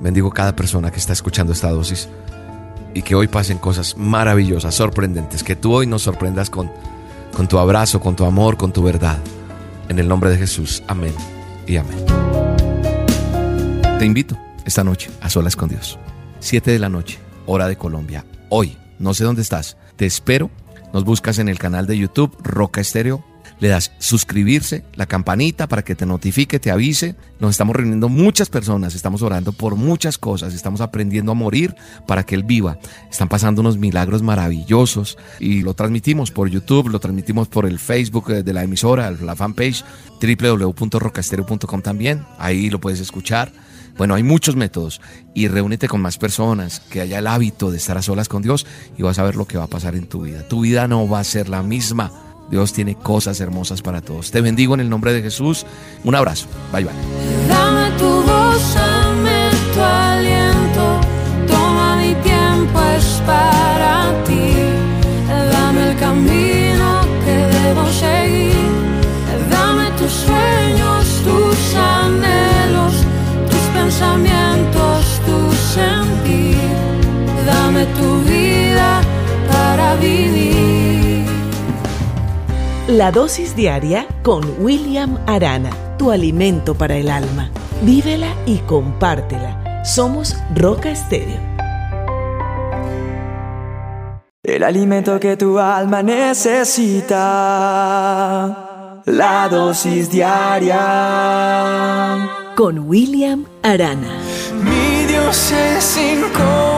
Bendigo 0.00 0.30
cada 0.30 0.54
persona 0.54 0.90
que 0.90 0.98
está 0.98 1.12
escuchando 1.12 1.52
esta 1.52 1.70
dosis 1.70 2.08
y 2.94 3.02
que 3.02 3.14
hoy 3.14 3.28
pasen 3.28 3.58
cosas 3.58 3.96
maravillosas, 3.96 4.74
sorprendentes, 4.74 5.42
que 5.42 5.56
tú 5.56 5.72
hoy 5.72 5.86
nos 5.86 6.02
sorprendas 6.02 6.50
con, 6.50 6.70
con 7.34 7.48
tu 7.48 7.58
abrazo, 7.58 8.00
con 8.00 8.14
tu 8.14 8.24
amor, 8.24 8.56
con 8.56 8.72
tu 8.72 8.82
verdad. 8.82 9.18
En 9.88 9.98
el 9.98 10.08
nombre 10.08 10.30
de 10.30 10.38
Jesús, 10.38 10.82
amén 10.86 11.14
y 11.66 11.76
amén. 11.76 12.04
Te 13.98 14.04
invito 14.04 14.38
esta 14.64 14.84
noche 14.84 15.10
a 15.20 15.30
solas 15.30 15.56
con 15.56 15.68
Dios. 15.68 15.98
7 16.40 16.70
de 16.70 16.78
la 16.78 16.88
noche, 16.88 17.18
hora 17.46 17.68
de 17.68 17.76
Colombia. 17.76 18.24
Hoy, 18.50 18.76
no 18.98 19.14
sé 19.14 19.24
dónde 19.24 19.42
estás, 19.42 19.76
te 19.96 20.06
espero. 20.06 20.50
Nos 20.92 21.04
buscas 21.04 21.38
en 21.38 21.48
el 21.48 21.58
canal 21.58 21.86
de 21.86 21.98
YouTube 21.98 22.36
Roca 22.42 22.80
Estéreo 22.80 23.24
le 23.64 23.70
das 23.70 23.92
suscribirse, 23.98 24.84
la 24.94 25.06
campanita 25.06 25.66
para 25.68 25.82
que 25.82 25.94
te 25.94 26.04
notifique, 26.04 26.58
te 26.58 26.70
avise. 26.70 27.16
Nos 27.40 27.52
estamos 27.52 27.74
reuniendo 27.74 28.10
muchas 28.10 28.50
personas, 28.50 28.94
estamos 28.94 29.22
orando 29.22 29.52
por 29.52 29.74
muchas 29.76 30.18
cosas, 30.18 30.52
estamos 30.52 30.82
aprendiendo 30.82 31.32
a 31.32 31.34
morir 31.34 31.74
para 32.06 32.24
que 32.26 32.34
Él 32.34 32.44
viva. 32.44 32.76
Están 33.10 33.30
pasando 33.30 33.62
unos 33.62 33.78
milagros 33.78 34.20
maravillosos 34.20 35.16
y 35.40 35.62
lo 35.62 35.72
transmitimos 35.72 36.30
por 36.30 36.50
YouTube, 36.50 36.90
lo 36.90 37.00
transmitimos 37.00 37.48
por 37.48 37.64
el 37.64 37.78
Facebook 37.78 38.26
de 38.26 38.52
la 38.52 38.64
emisora, 38.64 39.10
la 39.10 39.34
fanpage 39.34 39.82
www.rocastereo.com 40.20 41.80
también. 41.80 42.22
Ahí 42.38 42.68
lo 42.68 42.82
puedes 42.82 43.00
escuchar. 43.00 43.50
Bueno, 43.96 44.14
hay 44.14 44.24
muchos 44.24 44.56
métodos 44.56 45.00
y 45.34 45.48
reúnete 45.48 45.88
con 45.88 46.02
más 46.02 46.18
personas, 46.18 46.80
que 46.80 47.00
haya 47.00 47.18
el 47.18 47.26
hábito 47.26 47.70
de 47.70 47.78
estar 47.78 47.96
a 47.96 48.02
solas 48.02 48.28
con 48.28 48.42
Dios 48.42 48.66
y 48.98 49.02
vas 49.02 49.18
a 49.18 49.22
ver 49.22 49.36
lo 49.36 49.46
que 49.46 49.56
va 49.56 49.64
a 49.64 49.68
pasar 49.68 49.94
en 49.94 50.06
tu 50.06 50.20
vida. 50.20 50.46
Tu 50.48 50.60
vida 50.60 50.86
no 50.86 51.08
va 51.08 51.20
a 51.20 51.24
ser 51.24 51.48
la 51.48 51.62
misma 51.62 52.33
Dios 52.50 52.72
tiene 52.72 52.94
cosas 52.94 53.40
hermosas 53.40 53.82
para 53.82 54.00
todos. 54.00 54.30
Te 54.30 54.40
bendigo 54.40 54.74
en 54.74 54.80
el 54.80 54.90
nombre 54.90 55.12
de 55.12 55.22
Jesús. 55.22 55.66
Un 56.04 56.14
abrazo. 56.14 56.46
Bye 56.72 56.84
bye. 56.84 56.94
Dame 57.48 57.90
tu 57.98 58.06
voz, 58.06 58.74
dame 58.74 59.50
tu 59.72 59.80
aliento. 59.80 61.00
Toma 61.46 61.96
mi 61.96 62.14
tiempo, 62.22 62.80
es 62.96 63.22
para 63.26 64.24
ti. 64.24 64.52
Dame 65.52 65.90
el 65.90 65.98
camino 65.98 67.00
que 67.24 67.32
debo 67.32 67.86
seguir. 67.92 68.54
Dame 69.50 69.90
tus 69.98 70.12
sueños, 70.12 71.06
tus 71.24 71.74
anhelos, 71.74 72.94
tus 73.50 73.60
pensamientos, 73.74 74.33
La 82.88 83.10
dosis 83.10 83.56
diaria 83.56 84.06
con 84.22 84.44
William 84.62 85.18
Arana, 85.26 85.70
tu 85.96 86.10
alimento 86.10 86.74
para 86.74 86.94
el 86.96 87.08
alma. 87.08 87.48
Vívela 87.80 88.28
y 88.44 88.58
compártela. 88.58 89.82
Somos 89.86 90.36
Roca 90.54 90.90
Estéreo. 90.90 91.40
El 94.42 94.62
alimento 94.62 95.18
que 95.18 95.38
tu 95.38 95.58
alma 95.58 96.02
necesita. 96.02 97.14
La 99.06 99.48
dosis 99.48 100.10
diaria. 100.10 100.82
Con 102.54 102.80
William 102.80 103.46
Arana. 103.62 104.18
Mi 104.62 105.06
Dios 105.06 105.52
es 105.52 105.96
incomparable. 105.96 106.73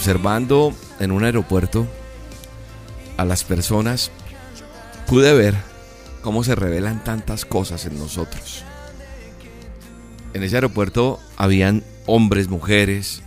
Observando 0.00 0.72
en 0.98 1.12
un 1.12 1.24
aeropuerto 1.24 1.86
a 3.18 3.26
las 3.26 3.44
personas, 3.44 4.10
pude 5.06 5.34
ver 5.34 5.54
cómo 6.22 6.42
se 6.42 6.54
revelan 6.54 7.04
tantas 7.04 7.44
cosas 7.44 7.84
en 7.84 7.98
nosotros. 7.98 8.64
En 10.32 10.42
ese 10.42 10.54
aeropuerto 10.54 11.20
habían 11.36 11.84
hombres, 12.06 12.48
mujeres, 12.48 13.20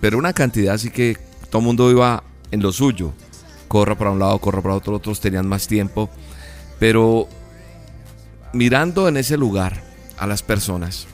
pero 0.00 0.18
una 0.18 0.32
cantidad 0.32 0.74
así 0.74 0.90
que 0.90 1.16
todo 1.48 1.60
el 1.60 1.66
mundo 1.66 1.92
iba 1.92 2.24
en 2.50 2.60
lo 2.60 2.72
suyo. 2.72 3.12
Corra 3.68 3.96
para 3.96 4.10
un 4.10 4.18
lado, 4.18 4.36
corra 4.40 4.60
para 4.62 4.74
otro, 4.74 4.96
otros 4.96 5.20
tenían 5.20 5.46
más 5.46 5.68
tiempo. 5.68 6.10
Pero 6.80 7.28
mirando 8.52 9.06
en 9.06 9.16
ese 9.16 9.36
lugar 9.36 9.80
a 10.18 10.26
las 10.26 10.42
personas, 10.42 11.06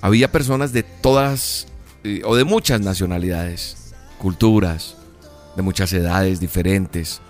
había 0.00 0.30
personas 0.30 0.72
de 0.72 0.84
todas 0.84 1.66
eh, 2.04 2.22
o 2.24 2.36
de 2.36 2.44
muchas 2.44 2.80
nacionalidades, 2.80 3.83
culturas, 4.24 4.96
de 5.54 5.60
muchas 5.60 5.92
edades 5.92 6.40
diferentes. 6.40 7.20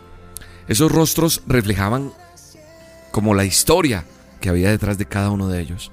Esos 0.69 0.93
rostros 0.93 1.43
reflejaban 1.45 2.13
como 3.11 3.35
la 3.35 3.45
historia 3.45 4.05
que 4.41 4.49
había 4.49 4.71
detrás 4.71 4.97
de 4.97 5.05
cada 5.05 5.31
uno 5.31 5.49
de 5.49 5.61
ellos. 5.61 5.91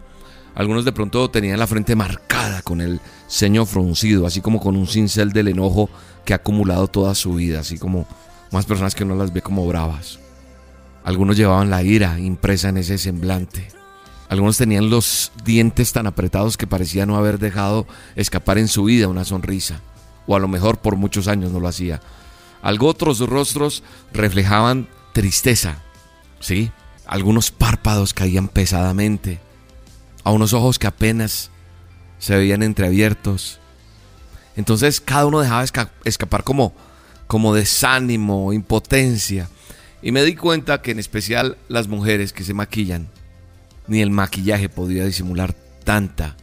Algunos 0.53 0.85
de 0.85 0.91
pronto 0.91 1.27
tenían 1.31 1.57
la 1.57 1.65
frente 1.65 1.95
marcada 1.95 2.61
con 2.61 2.81
el 2.81 3.01
ceño 3.27 3.65
fruncido, 3.65 4.27
así 4.27 4.41
como 4.41 4.59
con 4.59 4.77
un 4.77 4.85
cincel 4.85 5.31
del 5.31 5.47
enojo 5.47 5.89
que 6.23 6.33
ha 6.33 6.35
acumulado 6.35 6.87
toda 6.87 7.15
su 7.15 7.33
vida, 7.33 7.61
así 7.61 7.79
como 7.79 8.05
más 8.51 8.67
personas 8.67 8.93
que 8.93 9.03
uno 9.03 9.15
las 9.15 9.33
ve 9.33 9.41
como 9.41 9.65
bravas. 9.65 10.19
Algunos 11.03 11.35
llevaban 11.35 11.71
la 11.71 11.81
ira 11.81 12.19
impresa 12.19 12.69
en 12.69 12.77
ese 12.77 12.99
semblante. 12.99 13.69
Algunos 14.29 14.55
tenían 14.55 14.91
los 14.91 15.31
dientes 15.43 15.93
tan 15.93 16.05
apretados 16.05 16.57
que 16.57 16.67
parecía 16.67 17.07
no 17.07 17.17
haber 17.17 17.39
dejado 17.39 17.87
escapar 18.15 18.59
en 18.59 18.67
su 18.67 18.83
vida 18.83 19.07
una 19.07 19.25
sonrisa, 19.25 19.81
o 20.27 20.35
a 20.35 20.39
lo 20.39 20.47
mejor 20.47 20.79
por 20.79 20.95
muchos 20.95 21.27
años 21.27 21.51
no 21.51 21.59
lo 21.59 21.67
hacía. 21.67 22.01
Algo 22.61 22.87
otros 22.87 23.19
rostros 23.19 23.83
reflejaban 24.13 24.87
tristeza, 25.13 25.79
¿sí? 26.39 26.71
Algunos 27.05 27.51
párpados 27.51 28.13
caían 28.13 28.47
pesadamente, 28.47 29.39
a 30.23 30.31
unos 30.31 30.53
ojos 30.53 30.77
que 30.79 30.87
apenas 30.87 31.49
se 32.19 32.35
veían 32.35 32.61
entreabiertos. 32.63 33.59
Entonces 34.55 35.01
cada 35.01 35.25
uno 35.25 35.39
dejaba 35.39 35.63
esca- 35.63 35.89
escapar 36.05 36.43
como, 36.43 36.73
como 37.27 37.53
desánimo, 37.55 38.53
impotencia. 38.53 39.49
Y 40.03 40.11
me 40.11 40.23
di 40.23 40.35
cuenta 40.35 40.81
que 40.81 40.91
en 40.91 40.99
especial 40.99 41.57
las 41.67 41.87
mujeres 41.87 42.33
que 42.33 42.43
se 42.43 42.53
maquillan, 42.53 43.09
ni 43.87 44.01
el 44.01 44.11
maquillaje 44.11 44.69
podía 44.69 45.05
disimular 45.05 45.53
tanta 45.83 46.37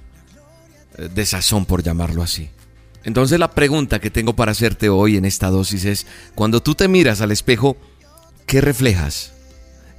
eh, 0.97 1.09
desazón, 1.15 1.65
por 1.65 1.83
llamarlo 1.83 2.23
así. 2.23 2.51
Entonces 3.05 3.39
la 3.39 3.53
pregunta 3.53 4.01
que 4.01 4.11
tengo 4.11 4.35
para 4.35 4.53
hacerte 4.53 4.89
hoy 4.89 5.17
en 5.17 5.25
esta 5.25 5.51
dosis 5.51 5.85
es, 5.85 6.07
cuando 6.35 6.63
tú 6.63 6.75
te 6.75 6.89
miras 6.89 7.21
al 7.21 7.31
espejo, 7.31 7.77
¿qué 8.47 8.61
reflejas? 8.61 9.33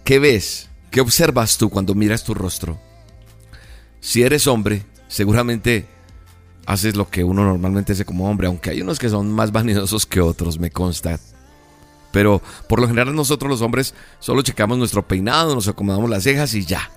¿Qué 0.03 0.19
ves? 0.19 0.69
¿Qué 0.91 1.01
observas 1.01 1.57
tú 1.57 1.69
cuando 1.69 1.95
miras 1.95 2.23
tu 2.23 2.33
rostro? 2.33 2.79
Si 4.01 4.23
eres 4.23 4.47
hombre, 4.47 4.83
seguramente 5.07 5.87
haces 6.65 6.95
lo 6.95 7.09
que 7.09 7.23
uno 7.23 7.43
normalmente 7.43 7.93
hace 7.93 8.05
como 8.05 8.29
hombre, 8.29 8.47
aunque 8.47 8.69
hay 8.69 8.81
unos 8.81 8.99
que 8.99 9.09
son 9.09 9.31
más 9.31 9.51
vanidosos 9.53 10.05
que 10.05 10.21
otros, 10.21 10.59
me 10.59 10.71
consta. 10.71 11.19
Pero 12.11 12.41
por 12.67 12.79
lo 12.79 12.87
general 12.87 13.15
nosotros 13.15 13.49
los 13.49 13.61
hombres 13.61 13.93
solo 14.19 14.41
checamos 14.41 14.77
nuestro 14.77 15.07
peinado, 15.07 15.55
nos 15.55 15.67
acomodamos 15.67 16.09
las 16.09 16.23
cejas 16.23 16.53
y 16.53 16.65
ya. 16.65 16.91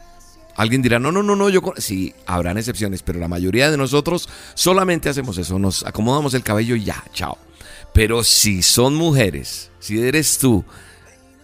Alguien 0.56 0.82
dirá, 0.82 0.98
no, 0.98 1.12
no, 1.12 1.22
no, 1.22 1.36
no, 1.36 1.48
yo... 1.48 1.60
Sí, 1.76 2.14
habrán 2.26 2.58
excepciones, 2.58 3.02
pero 3.02 3.18
la 3.18 3.28
mayoría 3.28 3.70
de 3.70 3.76
nosotros 3.76 4.28
solamente 4.54 5.08
hacemos 5.08 5.38
eso, 5.38 5.58
nos 5.58 5.84
acomodamos 5.84 6.34
el 6.34 6.42
cabello 6.42 6.76
y 6.76 6.84
ya, 6.84 7.02
chao. 7.12 7.38
Pero 7.92 8.24
si 8.24 8.62
son 8.62 8.94
mujeres, 8.94 9.70
si 9.78 10.00
eres 10.00 10.38
tú, 10.38 10.64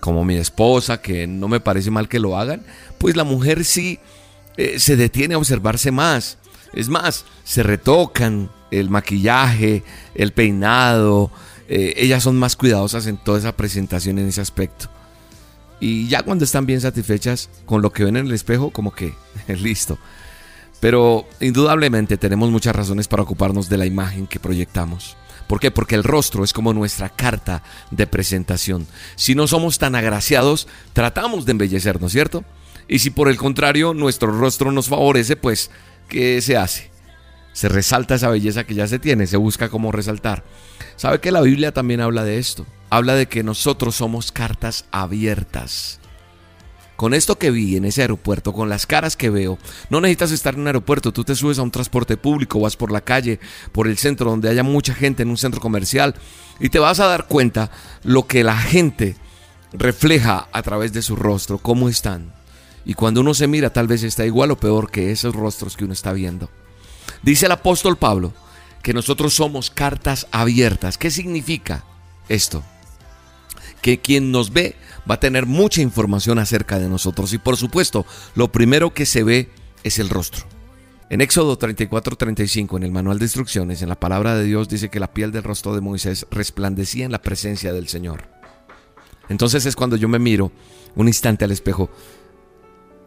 como 0.00 0.24
mi 0.24 0.36
esposa, 0.36 1.00
que 1.00 1.26
no 1.26 1.48
me 1.48 1.60
parece 1.60 1.90
mal 1.90 2.08
que 2.08 2.20
lo 2.20 2.38
hagan, 2.38 2.62
pues 2.98 3.16
la 3.16 3.24
mujer 3.24 3.64
sí 3.64 3.98
eh, 4.56 4.78
se 4.78 4.96
detiene 4.96 5.34
a 5.34 5.38
observarse 5.38 5.90
más. 5.90 6.38
Es 6.72 6.88
más, 6.88 7.24
se 7.44 7.62
retocan 7.62 8.50
el 8.70 8.90
maquillaje, 8.90 9.82
el 10.14 10.32
peinado, 10.32 11.30
eh, 11.68 11.94
ellas 11.96 12.22
son 12.22 12.36
más 12.36 12.56
cuidadosas 12.56 13.06
en 13.06 13.16
toda 13.16 13.38
esa 13.38 13.56
presentación 13.56 14.18
en 14.18 14.28
ese 14.28 14.40
aspecto. 14.40 14.90
Y 15.80 16.08
ya 16.08 16.22
cuando 16.22 16.44
están 16.44 16.66
bien 16.66 16.80
satisfechas 16.80 17.50
con 17.66 17.82
lo 17.82 17.92
que 17.92 18.04
ven 18.04 18.16
en 18.16 18.26
el 18.26 18.32
espejo, 18.32 18.70
como 18.70 18.92
que 18.92 19.14
listo. 19.48 19.98
Pero 20.80 21.26
indudablemente 21.40 22.16
tenemos 22.16 22.50
muchas 22.50 22.74
razones 22.74 23.08
para 23.08 23.22
ocuparnos 23.22 23.68
de 23.68 23.78
la 23.78 23.86
imagen 23.86 24.26
que 24.26 24.40
proyectamos. 24.40 25.16
¿Por 25.48 25.60
qué? 25.60 25.70
Porque 25.70 25.94
el 25.94 26.04
rostro 26.04 26.44
es 26.44 26.52
como 26.52 26.74
nuestra 26.74 27.08
carta 27.08 27.62
de 27.90 28.06
presentación. 28.06 28.86
Si 29.16 29.34
no 29.34 29.46
somos 29.48 29.78
tan 29.78 29.94
agraciados, 29.94 30.68
tratamos 30.92 31.46
de 31.46 31.52
embellecernos, 31.52 32.12
¿cierto? 32.12 32.44
Y 32.86 32.98
si 33.00 33.10
por 33.10 33.28
el 33.28 33.36
contrario 33.36 33.94
nuestro 33.94 34.30
rostro 34.30 34.72
nos 34.72 34.88
favorece, 34.88 35.36
pues, 35.36 35.70
¿qué 36.08 36.40
se 36.42 36.56
hace? 36.56 36.90
Se 37.54 37.68
resalta 37.68 38.14
esa 38.14 38.28
belleza 38.28 38.64
que 38.64 38.74
ya 38.74 38.86
se 38.86 38.98
tiene, 38.98 39.26
se 39.26 39.36
busca 39.36 39.70
cómo 39.70 39.90
resaltar. 39.90 40.44
¿Sabe 40.96 41.20
que 41.20 41.32
la 41.32 41.40
Biblia 41.40 41.72
también 41.72 42.02
habla 42.02 42.24
de 42.24 42.38
esto? 42.38 42.66
Habla 42.90 43.14
de 43.14 43.28
que 43.28 43.42
nosotros 43.42 43.96
somos 43.96 44.32
cartas 44.32 44.86
abiertas. 44.90 46.00
Con 46.96 47.14
esto 47.14 47.38
que 47.38 47.52
vi 47.52 47.76
en 47.76 47.84
ese 47.84 48.02
aeropuerto, 48.02 48.52
con 48.52 48.68
las 48.68 48.84
caras 48.84 49.16
que 49.16 49.30
veo, 49.30 49.56
no 49.88 50.00
necesitas 50.00 50.32
estar 50.32 50.54
en 50.54 50.62
un 50.62 50.66
aeropuerto, 50.66 51.12
tú 51.12 51.22
te 51.22 51.36
subes 51.36 51.60
a 51.60 51.62
un 51.62 51.70
transporte 51.70 52.16
público, 52.16 52.58
vas 52.58 52.76
por 52.76 52.90
la 52.90 53.02
calle, 53.02 53.38
por 53.70 53.86
el 53.86 53.98
centro 53.98 54.30
donde 54.30 54.48
haya 54.48 54.64
mucha 54.64 54.94
gente, 54.94 55.22
en 55.22 55.30
un 55.30 55.36
centro 55.36 55.60
comercial, 55.60 56.16
y 56.58 56.70
te 56.70 56.80
vas 56.80 56.98
a 56.98 57.06
dar 57.06 57.28
cuenta 57.28 57.70
lo 58.02 58.26
que 58.26 58.42
la 58.42 58.56
gente 58.56 59.14
refleja 59.72 60.48
a 60.50 60.62
través 60.62 60.92
de 60.92 61.02
su 61.02 61.14
rostro, 61.14 61.58
cómo 61.58 61.88
están. 61.88 62.34
Y 62.84 62.94
cuando 62.94 63.20
uno 63.20 63.32
se 63.32 63.46
mira, 63.46 63.70
tal 63.72 63.86
vez 63.86 64.02
está 64.02 64.26
igual 64.26 64.50
o 64.50 64.58
peor 64.58 64.90
que 64.90 65.12
esos 65.12 65.36
rostros 65.36 65.76
que 65.76 65.84
uno 65.84 65.92
está 65.92 66.12
viendo. 66.12 66.50
Dice 67.22 67.46
el 67.46 67.52
apóstol 67.52 67.96
Pablo 67.96 68.32
que 68.82 68.92
nosotros 68.92 69.34
somos 69.34 69.70
cartas 69.70 70.26
abiertas. 70.32 70.98
¿Qué 70.98 71.12
significa 71.12 71.84
esto? 72.28 72.64
Que 73.82 73.98
quien 73.98 74.30
nos 74.32 74.52
ve 74.52 74.76
va 75.08 75.14
a 75.16 75.20
tener 75.20 75.46
mucha 75.46 75.80
información 75.80 76.38
acerca 76.38 76.78
de 76.78 76.88
nosotros. 76.88 77.32
Y 77.32 77.38
por 77.38 77.56
supuesto, 77.56 78.04
lo 78.34 78.52
primero 78.52 78.92
que 78.92 79.06
se 79.06 79.22
ve 79.22 79.48
es 79.84 79.98
el 79.98 80.08
rostro. 80.08 80.46
En 81.10 81.22
Éxodo 81.22 81.58
34-35, 81.58 82.76
en 82.76 82.82
el 82.82 82.92
manual 82.92 83.18
de 83.18 83.24
instrucciones, 83.24 83.80
en 83.80 83.88
la 83.88 83.98
palabra 83.98 84.34
de 84.34 84.44
Dios 84.44 84.68
dice 84.68 84.90
que 84.90 85.00
la 85.00 85.14
piel 85.14 85.32
del 85.32 85.42
rostro 85.42 85.74
de 85.74 85.80
Moisés 85.80 86.26
resplandecía 86.30 87.06
en 87.06 87.12
la 87.12 87.22
presencia 87.22 87.72
del 87.72 87.88
Señor. 87.88 88.28
Entonces 89.30 89.64
es 89.64 89.74
cuando 89.74 89.96
yo 89.96 90.08
me 90.08 90.18
miro 90.18 90.52
un 90.96 91.08
instante 91.08 91.44
al 91.44 91.50
espejo 91.50 91.90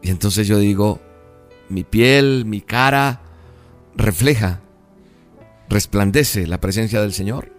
y 0.02 0.10
entonces 0.10 0.48
yo 0.48 0.58
digo, 0.58 1.00
mi 1.70 1.84
piel, 1.84 2.46
mi 2.46 2.62
cara 2.62 3.22
refleja, 3.96 4.62
resplandece 5.70 6.48
la 6.48 6.60
presencia 6.60 7.02
del 7.02 7.14
Señor. 7.14 7.52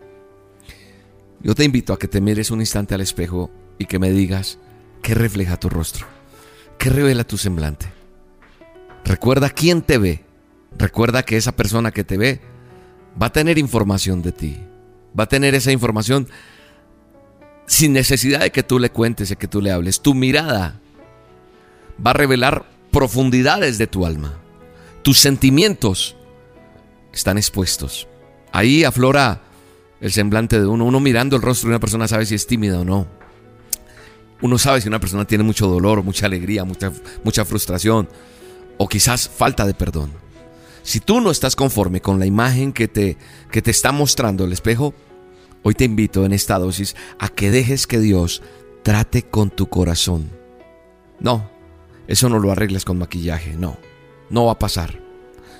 Yo 1.42 1.54
te 1.54 1.64
invito 1.64 1.92
a 1.92 1.98
que 1.98 2.08
te 2.08 2.20
mires 2.20 2.50
un 2.50 2.60
instante 2.60 2.94
al 2.94 3.00
espejo 3.00 3.50
y 3.78 3.86
que 3.86 3.98
me 3.98 4.10
digas 4.10 4.58
qué 5.02 5.14
refleja 5.14 5.58
tu 5.58 5.68
rostro, 5.68 6.06
qué 6.78 6.88
revela 6.90 7.24
tu 7.24 7.36
semblante. 7.36 7.86
Recuerda 9.04 9.50
quién 9.50 9.82
te 9.82 9.98
ve. 9.98 10.24
Recuerda 10.78 11.24
que 11.24 11.36
esa 11.36 11.52
persona 11.52 11.90
que 11.90 12.04
te 12.04 12.16
ve 12.16 12.40
va 13.20 13.26
a 13.26 13.32
tener 13.32 13.58
información 13.58 14.22
de 14.22 14.32
ti. 14.32 14.58
Va 15.18 15.24
a 15.24 15.28
tener 15.28 15.54
esa 15.54 15.72
información 15.72 16.28
sin 17.66 17.92
necesidad 17.92 18.40
de 18.40 18.52
que 18.52 18.62
tú 18.62 18.78
le 18.78 18.90
cuentes, 18.90 19.28
de 19.28 19.36
que 19.36 19.48
tú 19.48 19.60
le 19.60 19.72
hables. 19.72 20.00
Tu 20.00 20.14
mirada 20.14 20.80
va 22.04 22.12
a 22.12 22.14
revelar 22.14 22.64
profundidades 22.90 23.78
de 23.78 23.86
tu 23.86 24.06
alma. 24.06 24.38
Tus 25.02 25.18
sentimientos 25.18 26.16
están 27.12 27.36
expuestos. 27.36 28.06
Ahí 28.52 28.84
aflora 28.84 29.42
el 30.02 30.12
semblante 30.12 30.60
de 30.60 30.66
uno. 30.66 30.84
Uno 30.84 31.00
mirando 31.00 31.36
el 31.36 31.42
rostro 31.42 31.68
de 31.68 31.76
una 31.76 31.80
persona 31.80 32.06
sabe 32.06 32.26
si 32.26 32.34
es 32.34 32.46
tímida 32.46 32.80
o 32.80 32.84
no. 32.84 33.06
Uno 34.42 34.58
sabe 34.58 34.80
si 34.80 34.88
una 34.88 34.98
persona 35.00 35.24
tiene 35.24 35.44
mucho 35.44 35.68
dolor, 35.68 36.02
mucha 36.02 36.26
alegría, 36.26 36.64
mucha, 36.64 36.92
mucha 37.24 37.44
frustración 37.46 38.08
o 38.76 38.88
quizás 38.88 39.28
falta 39.28 39.64
de 39.64 39.74
perdón. 39.74 40.10
Si 40.82 40.98
tú 40.98 41.20
no 41.20 41.30
estás 41.30 41.54
conforme 41.54 42.00
con 42.02 42.18
la 42.18 42.26
imagen 42.26 42.72
que 42.72 42.88
te, 42.88 43.16
que 43.52 43.62
te 43.62 43.70
está 43.70 43.92
mostrando 43.92 44.44
el 44.44 44.52
espejo, 44.52 44.92
hoy 45.62 45.74
te 45.74 45.84
invito 45.84 46.24
en 46.24 46.32
esta 46.32 46.58
dosis 46.58 46.96
a 47.20 47.28
que 47.28 47.52
dejes 47.52 47.86
que 47.86 48.00
Dios 48.00 48.42
trate 48.82 49.22
con 49.22 49.50
tu 49.50 49.68
corazón. 49.68 50.28
No, 51.20 51.48
eso 52.08 52.28
no 52.28 52.40
lo 52.40 52.50
arreglas 52.50 52.84
con 52.84 52.98
maquillaje, 52.98 53.54
no, 53.54 53.78
no 54.28 54.46
va 54.46 54.52
a 54.52 54.58
pasar. 54.58 55.00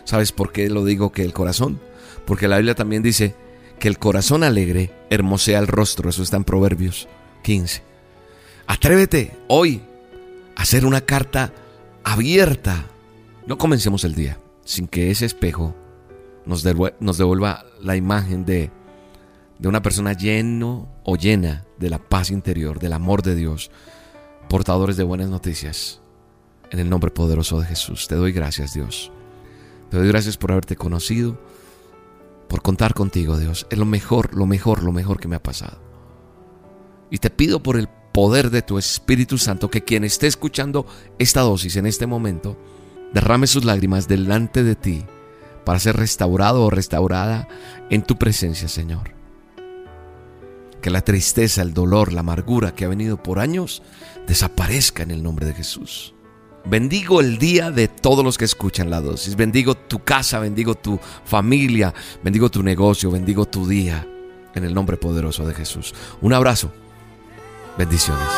¿Sabes 0.03 0.33
por 0.33 0.51
qué 0.51 0.69
lo 0.69 0.85
digo 0.85 1.13
que 1.13 1.23
el 1.23 1.33
corazón? 1.33 1.81
Porque 2.27 2.49
la 2.49 2.57
Biblia 2.57 2.75
también 2.75 3.05
dice 3.05 3.37
que 3.83 3.89
el 3.89 3.99
corazón 3.99 4.45
alegre 4.45 4.93
hermosea 5.11 5.59
el 5.59 5.67
rostro, 5.67 6.09
eso 6.09 6.23
está 6.23 6.37
en 6.37 6.45
Proverbios 6.45 7.09
15. 7.43 7.83
Atrévete 8.69 9.37
hoy 9.49 9.83
a 10.55 10.63
hacer 10.63 10.87
una 10.87 11.01
carta 11.01 11.53
abierta. 12.05 12.87
No 13.45 13.59
comencemos 13.59 14.05
el 14.05 14.15
día 14.15 14.39
sin 14.65 14.87
que 14.87 15.11
ese 15.11 15.27
espejo 15.27 15.75
nos, 16.47 16.63
devuelva 16.63 17.65
la 17.81 17.97
imagen 17.97 18.45
de, 18.45 18.71
de 19.59 19.69
una 19.69 19.83
persona 19.83 20.13
lleno 20.13 20.89
o 21.03 21.17
llena 21.17 21.65
de 21.81 21.91
la 21.91 21.99
paz 21.99 22.31
interior, 22.31 22.79
del 22.79 22.93
amor 22.93 23.23
de 23.23 23.35
Dios, 23.35 23.73
portadores 24.49 24.97
de 24.97 25.03
buenas 25.03 25.29
noticias. 25.29 26.01
En 26.71 26.79
el 26.79 26.89
nombre 26.89 27.11
poderoso 27.11 27.59
de 27.59 27.67
Jesús, 27.67 28.07
te 28.07 28.15
doy 28.15 28.31
gracias 28.31 28.75
Dios. 28.75 29.11
Te 29.91 29.97
doy 29.97 30.07
gracias 30.07 30.37
por 30.37 30.53
haberte 30.53 30.77
conocido, 30.77 31.37
por 32.53 32.61
contar 32.61 32.93
contigo 32.93 33.39
Dios. 33.39 33.67
Es 33.71 33.79
lo 33.79 33.87
mejor, 33.87 34.35
lo 34.35 34.45
mejor, 34.45 34.83
lo 34.83 34.93
mejor 34.93 35.19
que 35.19 35.27
me 35.27 35.37
ha 35.37 35.43
pasado. 35.43 35.79
Y 37.11 37.17
te 37.17 37.31
pido 37.31 37.63
por 37.63 37.79
el 37.79 37.89
poder 37.89 38.51
de 38.51 38.61
tu 38.61 38.77
Espíritu 38.77 39.39
Santo 39.39 39.71
que 39.71 39.85
quien 39.85 40.05
esté 40.05 40.27
escuchando 40.27 40.85
esta 41.19 41.41
dosis 41.41 41.77
en 41.77 41.87
este 41.87 42.07
momento, 42.07 42.59
derrame 43.15 43.47
sus 43.47 43.65
lágrimas 43.65 44.07
delante 44.07 44.65
de 44.65 44.75
ti 44.75 45.03
para 45.65 45.79
ser 45.79 45.97
restaurado 45.97 46.63
o 46.67 46.69
restaurada 46.69 47.49
en 47.89 48.03
tu 48.03 48.19
presencia, 48.19 48.69
Señor. 48.69 49.15
Que 50.83 50.91
la 50.91 51.01
tristeza, 51.01 51.63
el 51.63 51.73
dolor, 51.73 52.13
la 52.13 52.21
amargura 52.21 52.75
que 52.75 52.85
ha 52.85 52.89
venido 52.89 53.23
por 53.23 53.39
años 53.39 53.83
desaparezca 54.27 55.03
en 55.03 55.11
el 55.11 55.23
nombre 55.23 55.47
de 55.47 55.55
Jesús. 55.55 56.13
Bendigo 56.65 57.21
el 57.21 57.39
día 57.39 57.71
de 57.71 57.89
todos 57.89 58.25
los 58.25 58.39
que 58.39 58.45
escuchan 58.45 58.91
la 58.91 59.01
dosis. 59.01 59.37
Bendigo 59.37 59.75
tu 59.75 60.05
casa, 60.05 60.39
bendigo 60.39 60.75
tu 60.75 60.99
familia, 61.25 61.93
bendigo 62.23 62.51
tu 62.51 62.63
negocio, 62.63 63.11
bendigo 63.11 63.47
tu 63.47 63.67
día. 63.67 64.07
En 64.55 64.65
el 64.65 64.75
nombre 64.75 64.97
poderoso 64.97 65.47
de 65.47 65.55
Jesús. 65.55 65.95
Un 66.21 66.35
abrazo 66.35 66.71
Bendiciones. 67.79 68.29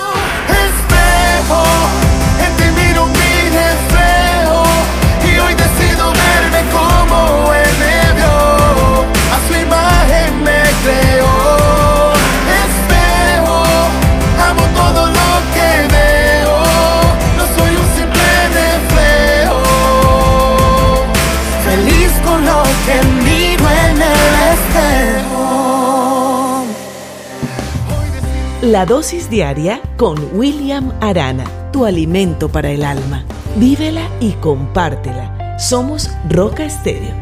La 28.64 28.86
dosis 28.86 29.28
diaria 29.28 29.80
con 29.98 30.16
William 30.32 30.90
Arana, 31.02 31.44
tu 31.70 31.84
alimento 31.84 32.48
para 32.48 32.70
el 32.70 32.82
alma. 32.82 33.22
Vívela 33.56 34.08
y 34.20 34.32
compártela. 34.32 35.58
Somos 35.58 36.10
Roca 36.30 36.64
Estéreo. 36.64 37.12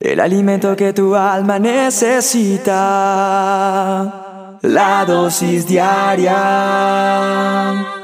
El 0.00 0.20
alimento 0.20 0.74
que 0.74 0.94
tu 0.94 1.14
alma 1.14 1.58
necesita. 1.58 2.70
La 4.62 5.04
dosis 5.04 5.66
diaria. 5.68 6.38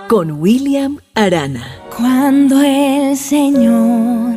Con 0.07 0.33
William 0.33 0.99
Arana. 1.15 1.67
Cuando 1.97 2.61
el 2.61 3.17
Señor 3.17 4.35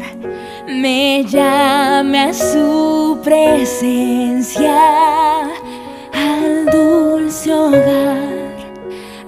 me 0.65 1.25
llame 1.25 2.19
a 2.21 2.33
su 2.33 3.19
presencia, 3.21 4.79
al 6.39 6.65
dulce 6.67 7.53
hogar, 7.53 8.55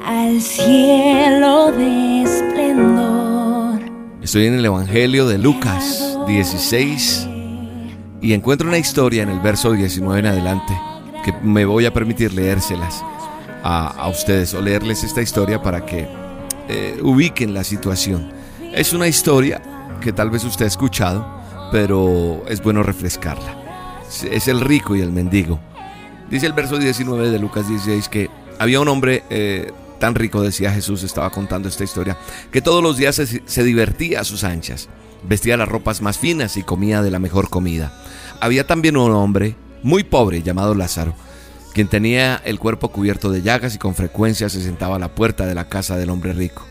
al 0.05 0.41
cielo 0.41 1.71
de 1.71 2.23
esplendor. 2.23 3.79
Estoy 4.21 4.45
en 4.47 4.53
el 4.53 4.65
Evangelio 4.65 5.27
de 5.27 5.37
Lucas 5.37 6.17
16 6.27 7.27
y 8.21 8.33
encuentro 8.33 8.67
una 8.67 8.77
historia 8.77 9.23
en 9.23 9.29
el 9.29 9.39
verso 9.39 9.73
19 9.73 10.19
en 10.19 10.25
adelante 10.27 10.79
que 11.25 11.33
me 11.43 11.65
voy 11.65 11.85
a 11.85 11.93
permitir 11.93 12.33
leérselas 12.33 13.03
a, 13.63 14.07
ustedes 14.07 14.53
o 14.53 14.61
leerles 14.61 15.03
esta 15.03 15.21
historia 15.21 15.61
para 15.61 15.85
que 15.85 16.07
eh, 16.69 16.97
ubiquen 17.01 17.53
la 17.53 17.63
situación. 17.63 18.31
Es 18.73 18.93
una 18.93 19.07
historia 19.07 19.61
que 19.99 20.13
tal 20.13 20.29
vez 20.29 20.43
usted 20.45 20.65
ha 20.65 20.67
escuchado, 20.69 21.27
pero 21.71 22.43
es 22.47 22.63
bueno 22.63 22.83
refrescarla. 22.83 23.57
Es 24.29 24.47
el 24.47 24.61
rico 24.61 24.95
y 24.95 25.01
el 25.01 25.11
mendigo. 25.11 25.59
Dice 26.31 26.45
el 26.45 26.53
verso 26.53 26.77
19 26.77 27.29
de 27.29 27.39
Lucas 27.39 27.67
16 27.67 28.07
que 28.07 28.29
había 28.57 28.79
un 28.79 28.87
hombre 28.87 29.23
eh, 29.29 29.73
tan 29.99 30.15
rico, 30.15 30.41
decía 30.41 30.71
Jesús, 30.71 31.03
estaba 31.03 31.29
contando 31.29 31.67
esta 31.67 31.83
historia, 31.83 32.17
que 32.51 32.61
todos 32.61 32.81
los 32.81 32.95
días 32.95 33.15
se, 33.15 33.43
se 33.45 33.63
divertía 33.65 34.21
a 34.21 34.23
sus 34.23 34.45
anchas, 34.45 34.87
vestía 35.27 35.57
las 35.57 35.67
ropas 35.67 36.01
más 36.01 36.17
finas 36.17 36.55
y 36.55 36.63
comía 36.63 37.01
de 37.01 37.11
la 37.11 37.19
mejor 37.19 37.49
comida. 37.49 37.93
Había 38.39 38.65
también 38.65 38.95
un 38.95 39.11
hombre 39.11 39.57
muy 39.83 40.05
pobre 40.05 40.41
llamado 40.41 40.73
Lázaro, 40.73 41.15
quien 41.73 41.89
tenía 41.89 42.41
el 42.45 42.59
cuerpo 42.59 42.89
cubierto 42.93 43.29
de 43.29 43.41
llagas 43.41 43.75
y 43.75 43.77
con 43.77 43.93
frecuencia 43.93 44.47
se 44.47 44.61
sentaba 44.61 44.95
a 44.95 44.99
la 44.99 45.13
puerta 45.13 45.45
de 45.45 45.55
la 45.55 45.67
casa 45.67 45.97
del 45.97 46.11
hombre 46.11 46.31
rico. 46.31 46.65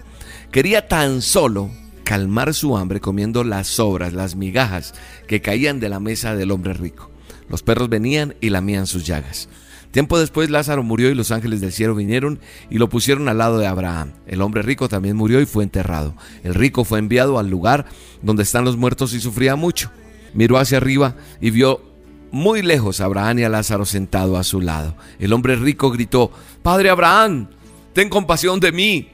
Quería 0.50 0.88
tan 0.88 1.20
solo 1.20 1.70
calmar 2.02 2.54
su 2.54 2.78
hambre 2.78 3.00
comiendo 3.00 3.44
las 3.44 3.66
sobras, 3.66 4.14
las 4.14 4.36
migajas 4.36 4.94
que 5.28 5.42
caían 5.42 5.80
de 5.80 5.90
la 5.90 6.00
mesa 6.00 6.34
del 6.34 6.50
hombre 6.50 6.72
rico. 6.72 7.09
Los 7.50 7.62
perros 7.62 7.88
venían 7.88 8.34
y 8.40 8.50
lamían 8.50 8.86
sus 8.86 9.04
llagas. 9.04 9.48
Tiempo 9.90 10.20
después 10.20 10.50
Lázaro 10.50 10.84
murió 10.84 11.10
y 11.10 11.14
los 11.14 11.32
ángeles 11.32 11.60
del 11.60 11.72
cielo 11.72 11.96
vinieron 11.96 12.38
y 12.70 12.78
lo 12.78 12.88
pusieron 12.88 13.28
al 13.28 13.38
lado 13.38 13.58
de 13.58 13.66
Abraham. 13.66 14.12
El 14.26 14.40
hombre 14.40 14.62
rico 14.62 14.88
también 14.88 15.16
murió 15.16 15.40
y 15.40 15.46
fue 15.46 15.64
enterrado. 15.64 16.14
El 16.44 16.54
rico 16.54 16.84
fue 16.84 17.00
enviado 17.00 17.40
al 17.40 17.50
lugar 17.50 17.86
donde 18.22 18.44
están 18.44 18.64
los 18.64 18.76
muertos 18.76 19.12
y 19.14 19.20
sufría 19.20 19.56
mucho. 19.56 19.90
Miró 20.32 20.58
hacia 20.58 20.78
arriba 20.78 21.16
y 21.40 21.50
vio 21.50 21.82
muy 22.30 22.62
lejos 22.62 23.00
Abraham 23.00 23.40
y 23.40 23.42
a 23.42 23.48
Lázaro 23.48 23.84
sentado 23.84 24.36
a 24.36 24.44
su 24.44 24.60
lado. 24.60 24.94
El 25.18 25.32
hombre 25.32 25.56
rico 25.56 25.90
gritó, 25.90 26.30
Padre 26.62 26.90
Abraham, 26.90 27.48
ten 27.92 28.08
compasión 28.08 28.60
de 28.60 28.70
mí. 28.70 29.08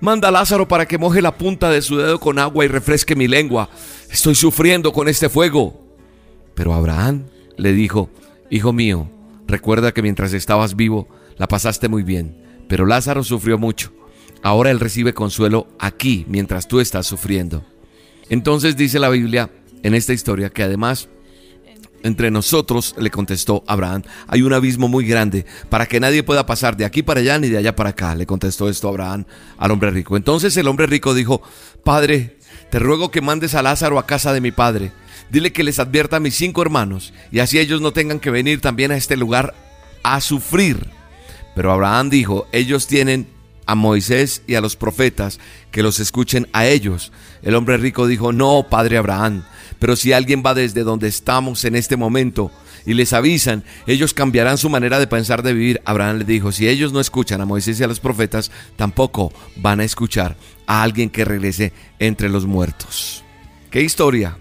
Manda 0.00 0.28
a 0.28 0.30
Lázaro 0.30 0.68
para 0.68 0.86
que 0.86 0.96
moje 0.96 1.20
la 1.20 1.36
punta 1.36 1.70
de 1.70 1.82
su 1.82 1.96
dedo 1.96 2.20
con 2.20 2.38
agua 2.38 2.64
y 2.64 2.68
refresque 2.68 3.16
mi 3.16 3.26
lengua. 3.26 3.68
Estoy 4.12 4.36
sufriendo 4.36 4.92
con 4.92 5.08
este 5.08 5.28
fuego. 5.28 5.84
Pero 6.54 6.72
Abraham 6.72 7.24
le 7.58 7.72
dijo, 7.74 8.10
Hijo 8.50 8.72
mío, 8.72 9.10
recuerda 9.46 9.92
que 9.92 10.02
mientras 10.02 10.32
estabas 10.32 10.74
vivo 10.74 11.08
la 11.36 11.48
pasaste 11.48 11.88
muy 11.88 12.02
bien, 12.02 12.42
pero 12.68 12.86
Lázaro 12.86 13.22
sufrió 13.22 13.58
mucho. 13.58 13.92
Ahora 14.42 14.70
él 14.70 14.80
recibe 14.80 15.12
consuelo 15.12 15.68
aquí 15.78 16.24
mientras 16.28 16.68
tú 16.68 16.80
estás 16.80 17.06
sufriendo. 17.06 17.64
Entonces 18.30 18.76
dice 18.76 18.98
la 18.98 19.08
Biblia 19.10 19.50
en 19.82 19.94
esta 19.94 20.12
historia 20.12 20.50
que 20.50 20.62
además 20.62 21.08
entre 22.02 22.30
nosotros, 22.30 22.94
le 22.96 23.10
contestó 23.10 23.64
Abraham, 23.66 24.02
hay 24.28 24.42
un 24.42 24.52
abismo 24.52 24.86
muy 24.86 25.04
grande 25.04 25.46
para 25.68 25.86
que 25.86 25.98
nadie 25.98 26.22
pueda 26.22 26.46
pasar 26.46 26.76
de 26.76 26.84
aquí 26.84 27.02
para 27.02 27.20
allá 27.20 27.38
ni 27.38 27.48
de 27.48 27.58
allá 27.58 27.74
para 27.74 27.90
acá, 27.90 28.14
le 28.14 28.24
contestó 28.24 28.68
esto 28.68 28.88
Abraham 28.88 29.24
al 29.56 29.70
hombre 29.72 29.90
rico. 29.90 30.16
Entonces 30.16 30.56
el 30.56 30.68
hombre 30.68 30.86
rico 30.86 31.12
dijo, 31.12 31.42
Padre, 31.82 32.38
te 32.70 32.78
ruego 32.78 33.10
que 33.10 33.20
mandes 33.20 33.54
a 33.54 33.62
Lázaro 33.62 33.98
a 33.98 34.06
casa 34.06 34.32
de 34.32 34.40
mi 34.40 34.52
padre. 34.52 34.92
Dile 35.30 35.52
que 35.52 35.64
les 35.64 35.78
advierta 35.78 36.16
a 36.16 36.20
mis 36.20 36.34
cinco 36.34 36.62
hermanos 36.62 37.12
y 37.30 37.40
así 37.40 37.58
ellos 37.58 37.80
no 37.80 37.92
tengan 37.92 38.20
que 38.20 38.30
venir 38.30 38.60
también 38.60 38.90
a 38.90 38.96
este 38.96 39.16
lugar 39.16 39.54
a 40.02 40.20
sufrir. 40.20 40.88
Pero 41.54 41.72
Abraham 41.72 42.10
dijo, 42.10 42.46
ellos 42.52 42.86
tienen 42.86 43.28
a 43.68 43.74
Moisés 43.74 44.42
y 44.46 44.54
a 44.54 44.62
los 44.62 44.76
profetas, 44.76 45.38
que 45.70 45.82
los 45.82 46.00
escuchen 46.00 46.48
a 46.54 46.66
ellos. 46.66 47.12
El 47.42 47.54
hombre 47.54 47.76
rico 47.76 48.06
dijo, 48.06 48.32
no, 48.32 48.66
padre 48.70 48.96
Abraham, 48.96 49.44
pero 49.78 49.94
si 49.94 50.14
alguien 50.14 50.42
va 50.44 50.54
desde 50.54 50.84
donde 50.84 51.06
estamos 51.08 51.64
en 51.66 51.76
este 51.76 51.96
momento 51.96 52.50
y 52.86 52.94
les 52.94 53.12
avisan, 53.12 53.64
ellos 53.86 54.14
cambiarán 54.14 54.56
su 54.56 54.70
manera 54.70 54.98
de 54.98 55.06
pensar 55.06 55.42
de 55.42 55.52
vivir. 55.52 55.82
Abraham 55.84 56.20
le 56.20 56.24
dijo, 56.24 56.50
si 56.50 56.66
ellos 56.66 56.94
no 56.94 57.00
escuchan 57.00 57.42
a 57.42 57.44
Moisés 57.44 57.78
y 57.78 57.84
a 57.84 57.88
los 57.88 58.00
profetas, 58.00 58.50
tampoco 58.76 59.34
van 59.56 59.80
a 59.80 59.84
escuchar 59.84 60.36
a 60.66 60.82
alguien 60.82 61.10
que 61.10 61.26
regrese 61.26 61.74
entre 61.98 62.30
los 62.30 62.46
muertos. 62.46 63.22
¿Qué 63.70 63.82
historia? 63.82 64.38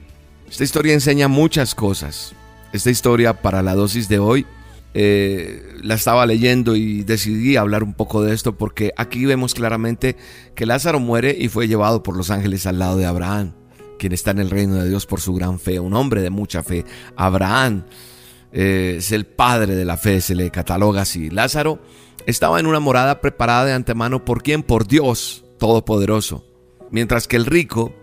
Esta 0.49 0.63
historia 0.63 0.93
enseña 0.93 1.27
muchas 1.27 1.75
cosas. 1.75 2.33
Esta 2.71 2.89
historia 2.89 3.41
para 3.41 3.61
la 3.61 3.75
dosis 3.75 4.07
de 4.07 4.19
hoy 4.19 4.45
eh, 4.93 5.75
la 5.83 5.95
estaba 5.95 6.25
leyendo 6.25 6.75
y 6.75 7.03
decidí 7.03 7.57
hablar 7.57 7.83
un 7.83 7.93
poco 7.93 8.23
de 8.23 8.33
esto 8.33 8.57
porque 8.57 8.93
aquí 8.97 9.25
vemos 9.25 9.53
claramente 9.53 10.15
que 10.55 10.65
Lázaro 10.65 10.99
muere 10.99 11.35
y 11.37 11.49
fue 11.49 11.67
llevado 11.67 12.01
por 12.01 12.15
los 12.15 12.31
ángeles 12.31 12.65
al 12.65 12.79
lado 12.79 12.97
de 12.97 13.05
Abraham, 13.05 13.53
quien 13.99 14.13
está 14.13 14.31
en 14.31 14.39
el 14.39 14.49
reino 14.49 14.75
de 14.75 14.89
Dios 14.89 15.05
por 15.05 15.19
su 15.19 15.33
gran 15.33 15.59
fe, 15.59 15.79
un 15.79 15.93
hombre 15.93 16.21
de 16.21 16.29
mucha 16.29 16.63
fe. 16.63 16.85
Abraham 17.15 17.83
eh, 18.53 18.95
es 18.99 19.11
el 19.11 19.25
padre 19.25 19.75
de 19.75 19.85
la 19.85 19.97
fe, 19.97 20.21
se 20.21 20.33
le 20.33 20.49
cataloga 20.49 21.01
así. 21.01 21.29
Lázaro 21.29 21.79
estaba 22.25 22.59
en 22.59 22.67
una 22.67 22.79
morada 22.79 23.19
preparada 23.19 23.65
de 23.65 23.73
antemano 23.73 24.23
por 24.23 24.41
quién? 24.43 24.63
Por 24.63 24.87
Dios 24.87 25.43
Todopoderoso. 25.59 26.45
Mientras 26.89 27.27
que 27.27 27.35
el 27.35 27.45
rico 27.45 27.93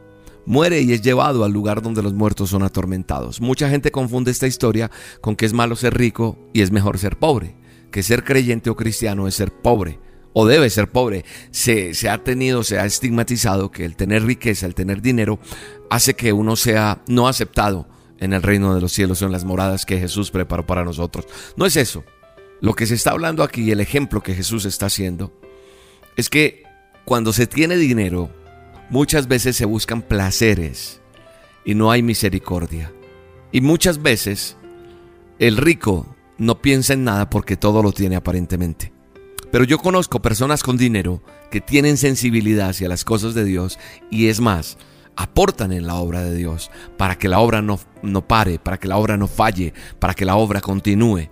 muere 0.46 0.80
y 0.80 0.92
es 0.92 1.02
llevado 1.02 1.44
al 1.44 1.52
lugar 1.52 1.83
donde 1.83 2.02
los 2.02 2.14
muertos 2.14 2.50
son 2.50 2.62
atormentados. 2.62 3.40
Mucha 3.40 3.68
gente 3.68 3.90
confunde 3.90 4.30
esta 4.30 4.46
historia 4.46 4.90
con 5.20 5.37
que 5.37 5.46
es 5.46 5.52
malo 5.52 5.76
ser 5.76 5.96
rico 5.96 6.38
y 6.52 6.62
es 6.62 6.70
mejor 6.70 6.98
ser 6.98 7.18
pobre, 7.18 7.54
que 7.90 8.02
ser 8.02 8.24
creyente 8.24 8.70
o 8.70 8.76
cristiano 8.76 9.26
es 9.28 9.35
ser 9.35 9.52
pobre 9.52 9.98
o 10.35 10.46
debe 10.46 10.68
ser 10.68 10.90
pobre. 10.90 11.24
Se, 11.50 11.92
ha 12.11 12.22
tenido, 12.22 12.62
se 12.62 12.78
ha 12.78 12.85
estigmatizado 12.85 13.70
que 13.70 13.87
el 13.87 13.96
tener 13.96 14.24
riqueza, 14.24 14.66
el 14.66 14.74
tener 14.74 15.00
dinero, 15.00 15.38
hace 15.88 16.14
que 16.14 16.33
uno 16.35 16.57
sea 16.57 17.02
no 17.07 17.28
aceptado 17.28 17.88
en 18.18 18.33
el 18.35 18.42
reino 18.42 18.74
de 18.74 18.80
los 18.80 18.92
cielos 18.92 19.22
o 19.22 19.26
en 19.26 19.33
las 19.33 19.44
moradas 19.44 19.87
que 19.87 19.98
Jesús 19.98 20.30
preparó 20.30 20.66
para 20.66 20.85
nosotros. 20.85 21.26
No 21.57 21.64
es 21.64 21.76
eso. 21.76 22.04
Lo 22.61 22.74
que 22.74 22.87
se 22.87 22.94
está 22.94 23.12
hablando 23.12 23.42
aquí, 23.42 23.70
el 23.70 23.80
ejemplo 23.80 24.22
que 24.22 24.35
Jesús 24.35 24.64
está 24.64 24.87
haciendo, 24.87 25.33
es 26.16 26.28
que 26.28 26.64
cuando 27.04 27.33
se 27.33 27.46
tiene 27.46 27.76
dinero, 27.76 28.30
Muchas 28.90 29.28
veces 29.28 29.56
se 29.56 29.64
buscan 29.64 30.02
placeres 30.02 31.00
y 31.64 31.74
no 31.74 31.90
hay 31.90 32.02
misericordia. 32.02 32.92
Y 33.50 33.60
muchas 33.60 34.02
veces 34.02 34.56
el 35.38 35.56
rico 35.56 36.14
no 36.38 36.60
piensa 36.60 36.92
en 36.92 37.04
nada 37.04 37.30
porque 37.30 37.56
todo 37.56 37.82
lo 37.82 37.92
tiene 37.92 38.16
aparentemente. 38.16 38.92
Pero 39.50 39.64
yo 39.64 39.78
conozco 39.78 40.20
personas 40.20 40.62
con 40.62 40.76
dinero 40.76 41.22
que 41.50 41.60
tienen 41.60 41.96
sensibilidad 41.96 42.70
hacia 42.70 42.88
las 42.88 43.04
cosas 43.04 43.34
de 43.34 43.44
Dios 43.44 43.78
y 44.10 44.26
es 44.26 44.40
más, 44.40 44.76
aportan 45.16 45.72
en 45.72 45.86
la 45.86 45.94
obra 45.94 46.22
de 46.22 46.34
Dios 46.34 46.70
para 46.96 47.16
que 47.16 47.28
la 47.28 47.38
obra 47.38 47.62
no, 47.62 47.78
no 48.02 48.26
pare, 48.26 48.58
para 48.58 48.78
que 48.78 48.88
la 48.88 48.96
obra 48.96 49.16
no 49.16 49.28
falle, 49.28 49.72
para 49.98 50.14
que 50.14 50.24
la 50.24 50.36
obra 50.36 50.60
continúe 50.60 51.30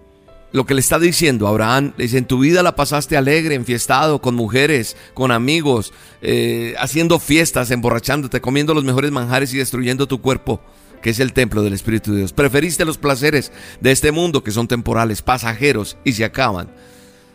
lo 0.53 0.67
que 0.67 0.75
le 0.75 0.81
está 0.81 0.99
diciendo 0.99 1.49
Abraham, 1.49 1.95
dice, 1.97 2.19
en 2.19 2.27
tu 2.27 2.39
vida 2.39 2.63
la 2.63 2.77
pasaste 2.77 3.17
alegre, 3.17 3.55
enfiestado, 3.55 4.21
con 4.21 4.35
mujeres, 4.35 4.97
con 5.15 5.33
amigos, 5.33 5.93
eh, 6.21 6.75
haciendo 6.79 7.19
fiestas, 7.19 7.71
emborrachándote, 7.71 8.41
comiendo 8.41 8.75
los 8.75 8.85
mejores 8.85 9.11
manjares 9.11 9.53
y 9.55 9.59
destruyendo 9.59 10.07
tu 10.07 10.21
cuerpo, 10.21 10.61
que 11.01 11.11
es 11.11 11.21
el 11.21 11.33
templo 11.33 11.63
del 11.63 11.73
Espíritu 11.73 12.13
de 12.13 12.19
Dios. 12.19 12.33
Preferiste 12.33 12.85
los 12.85 12.99
placeres 12.99 13.51
de 13.81 13.93
este 13.93 14.13
mundo 14.13 14.45
que 14.45 14.51
son 14.51 14.69
temporales, 14.69 15.23
pasajeros 15.23 15.97
y 16.05 16.13
se 16.13 16.25
acaban. 16.25 16.71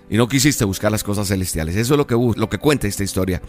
Y 0.09 0.15
no 0.15 0.27
quisiste 0.29 0.63
buscar 0.63 0.91
las 0.91 1.03
cosas 1.03 1.27
celestiales. 1.27 1.75
Eso 1.75 1.95
es 1.95 1.97
lo 1.97 2.07
que, 2.07 2.15
lo 2.15 2.49
que 2.49 2.59
cuenta 2.59 2.87
esta 2.87 3.03
historia. 3.03 3.41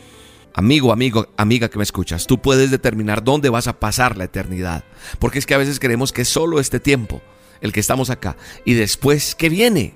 Amigo, 0.55 0.93
amigo, 0.93 1.29
amiga 1.37 1.69
que 1.69 1.79
me 1.79 1.85
escuchas, 1.85 2.27
tú 2.27 2.41
puedes 2.41 2.71
determinar 2.71 3.23
dónde 3.23 3.49
vas 3.49 3.69
a 3.69 3.79
pasar 3.79 4.17
la 4.17 4.25
eternidad. 4.25 4.83
Porque 5.21 5.39
es 5.39 5.47
que 5.47 5.55
a 5.55 5.59
veces 5.59 5.79
creemos 5.79 6.11
que 6.11 6.25
solo 6.25 6.59
este 6.59 6.81
tiempo 6.81 7.23
el 7.61 7.73
que 7.73 7.81
estamos 7.81 8.11
acá. 8.11 8.37
Y 8.65 8.75
después, 8.75 9.35
¿qué 9.35 9.49
viene? 9.49 9.95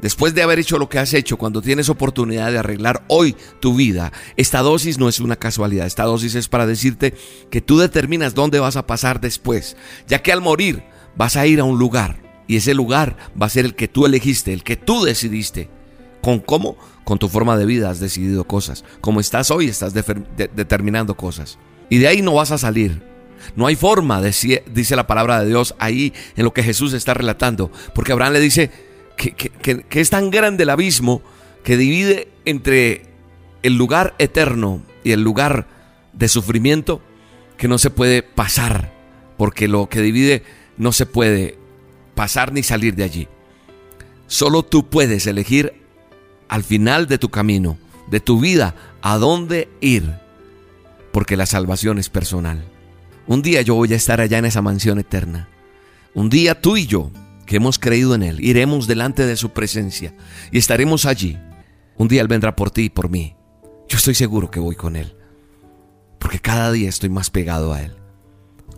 Después 0.00 0.34
de 0.34 0.42
haber 0.42 0.58
hecho 0.58 0.78
lo 0.78 0.88
que 0.88 0.98
has 0.98 1.12
hecho, 1.12 1.36
cuando 1.36 1.60
tienes 1.60 1.90
oportunidad 1.90 2.50
de 2.50 2.58
arreglar 2.58 3.04
hoy 3.08 3.36
tu 3.60 3.74
vida, 3.74 4.12
esta 4.36 4.60
dosis 4.60 4.98
no 4.98 5.08
es 5.08 5.20
una 5.20 5.36
casualidad, 5.36 5.86
esta 5.86 6.04
dosis 6.04 6.34
es 6.34 6.48
para 6.48 6.66
decirte 6.66 7.14
que 7.50 7.60
tú 7.60 7.78
determinas 7.78 8.34
dónde 8.34 8.60
vas 8.60 8.76
a 8.76 8.86
pasar 8.86 9.20
después, 9.20 9.76
ya 10.08 10.22
que 10.22 10.32
al 10.32 10.40
morir 10.40 10.82
vas 11.16 11.36
a 11.36 11.46
ir 11.46 11.60
a 11.60 11.64
un 11.64 11.78
lugar 11.78 12.22
y 12.46 12.56
ese 12.56 12.72
lugar 12.72 13.16
va 13.40 13.46
a 13.46 13.50
ser 13.50 13.66
el 13.66 13.74
que 13.74 13.88
tú 13.88 14.06
elegiste, 14.06 14.54
el 14.54 14.64
que 14.64 14.76
tú 14.76 15.04
decidiste. 15.04 15.68
¿Con 16.22 16.40
cómo? 16.40 16.76
Con 17.04 17.18
tu 17.18 17.28
forma 17.28 17.56
de 17.56 17.66
vida 17.66 17.90
has 17.90 18.00
decidido 18.00 18.44
cosas. 18.44 18.84
Como 19.00 19.20
estás 19.20 19.50
hoy, 19.50 19.68
estás 19.68 19.94
determinando 19.94 21.16
cosas. 21.16 21.58
Y 21.88 21.98
de 21.98 22.08
ahí 22.08 22.22
no 22.22 22.34
vas 22.34 22.50
a 22.50 22.58
salir. 22.58 23.09
No 23.56 23.66
hay 23.66 23.76
forma, 23.76 24.20
dice, 24.22 24.96
la 24.96 25.06
palabra 25.06 25.40
de 25.40 25.48
Dios 25.48 25.74
ahí 25.78 26.12
en 26.36 26.44
lo 26.44 26.52
que 26.52 26.62
Jesús 26.62 26.92
está 26.92 27.14
relatando. 27.14 27.70
Porque 27.94 28.12
Abraham 28.12 28.34
le 28.34 28.40
dice 28.40 28.70
que, 29.16 29.32
que 29.32 30.00
es 30.00 30.10
tan 30.10 30.30
grande 30.30 30.62
el 30.64 30.70
abismo 30.70 31.22
que 31.64 31.76
divide 31.76 32.28
entre 32.44 33.02
el 33.62 33.76
lugar 33.76 34.14
eterno 34.18 34.82
y 35.04 35.12
el 35.12 35.22
lugar 35.22 35.66
de 36.12 36.28
sufrimiento 36.28 37.02
que 37.56 37.68
no 37.68 37.78
se 37.78 37.90
puede 37.90 38.22
pasar 38.22 39.00
porque 39.40 39.68
lo 39.68 39.88
que 39.88 40.02
divide 40.02 40.42
no 40.76 40.92
se 40.92 41.06
puede 41.06 41.56
pasar 42.14 42.52
ni 42.52 42.62
salir 42.62 42.94
de 42.94 43.04
allí. 43.04 43.26
Solo 44.26 44.62
tú 44.62 44.90
puedes 44.90 45.26
elegir 45.26 45.72
al 46.48 46.62
final 46.62 47.06
de 47.06 47.16
tu 47.16 47.30
camino, 47.30 47.78
de 48.10 48.20
tu 48.20 48.38
vida, 48.38 48.74
a 49.00 49.16
dónde 49.16 49.70
ir, 49.80 50.14
porque 51.10 51.38
la 51.38 51.46
salvación 51.46 51.98
es 51.98 52.10
personal. 52.10 52.62
Un 53.26 53.42
día 53.42 53.62
yo 53.62 53.74
voy 53.74 53.92
a 53.92 53.96
estar 53.96 54.20
allá 54.20 54.38
en 54.38 54.44
esa 54.44 54.62
mansión 54.62 54.98
eterna. 54.98 55.48
Un 56.14 56.28
día 56.28 56.60
tú 56.60 56.76
y 56.76 56.86
yo, 56.86 57.10
que 57.46 57.56
hemos 57.56 57.78
creído 57.78 58.14
en 58.14 58.22
Él, 58.22 58.40
iremos 58.40 58.86
delante 58.86 59.26
de 59.26 59.36
su 59.36 59.50
presencia 59.50 60.14
y 60.50 60.58
estaremos 60.58 61.06
allí. 61.06 61.38
Un 61.96 62.08
día 62.08 62.22
Él 62.22 62.28
vendrá 62.28 62.56
por 62.56 62.70
ti 62.70 62.82
y 62.82 62.90
por 62.90 63.08
mí. 63.10 63.36
Yo 63.88 63.98
estoy 63.98 64.14
seguro 64.14 64.50
que 64.50 64.60
voy 64.60 64.76
con 64.76 64.96
Él, 64.96 65.16
porque 66.18 66.38
cada 66.38 66.72
día 66.72 66.88
estoy 66.88 67.10
más 67.10 67.30
pegado 67.30 67.72
a 67.72 67.82
Él. 67.82 67.92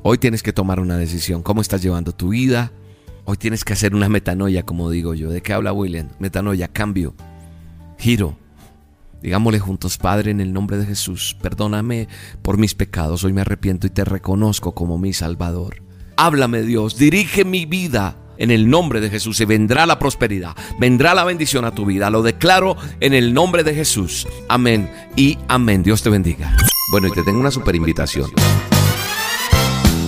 Hoy 0.03 0.19
tienes 0.19 0.43
que 0.43 0.53
tomar 0.53 0.81
una 0.81 0.97
decisión. 0.97 1.43
¿Cómo 1.43 1.61
estás 1.61 1.81
llevando 1.83 2.13
tu 2.13 2.31
vida? 2.31 2.73
Hoy 3.25 3.37
tienes 3.37 3.65
que 3.65 3.73
hacer 3.73 3.95
una 3.95 4.09
metanoia, 4.09 4.65
como 4.65 4.91
digo 4.91 5.15
yo. 5.15 5.31
¿De 5.31 5.43
qué 5.43 5.53
habla 5.53 5.73
William? 5.73 6.09
Metanoia, 6.19 6.69
cambio, 6.69 7.15
giro. 7.99 8.37
Digámosle 9.23 9.61
juntos, 9.61 9.99
Padre, 9.99 10.33
en 10.33 10.41
el 10.41 10.53
nombre 10.53 10.77
de 10.77 10.85
Jesús, 10.85 11.37
perdóname 11.41 12.09
por 12.43 12.59
mis 12.59 12.75
pecados. 12.75 13.23
Hoy 13.23 13.33
me 13.33 13.43
arrepiento 13.43 13.87
y 13.87 13.91
te 13.91 14.05
reconozco 14.05 14.73
como 14.73 14.99
mi 14.99 15.13
Salvador. 15.13 15.83
Háblame 16.17 16.63
Dios, 16.63 16.99
dirige 16.99 17.45
mi 17.45 17.65
vida 17.65 18.17
en 18.37 18.51
el 18.51 18.69
nombre 18.69 19.01
de 19.01 19.11
Jesús 19.11 19.41
y 19.41 19.45
vendrá 19.45 19.87
la 19.87 20.01
prosperidad, 20.01 20.57
vendrá 20.81 21.15
la 21.15 21.23
bendición 21.25 21.65
a 21.65 21.73
tu 21.73 21.87
vida. 21.87 22.11
Lo 22.11 22.23
declaro 22.23 22.77
en 22.99 23.15
el 23.15 23.33
nombre 23.33 23.63
de 23.63 23.75
Jesús. 23.75 24.27
Amén 24.49 24.91
y 25.15 25.39
amén. 25.47 25.85
Dios 25.85 26.03
te 26.03 26.11
bendiga. 26.11 26.57
Bueno, 26.91 27.07
y 27.07 27.13
te 27.13 27.23
tengo 27.23 27.39
una 27.39 27.53
super 27.53 27.77
invitación. 27.77 28.31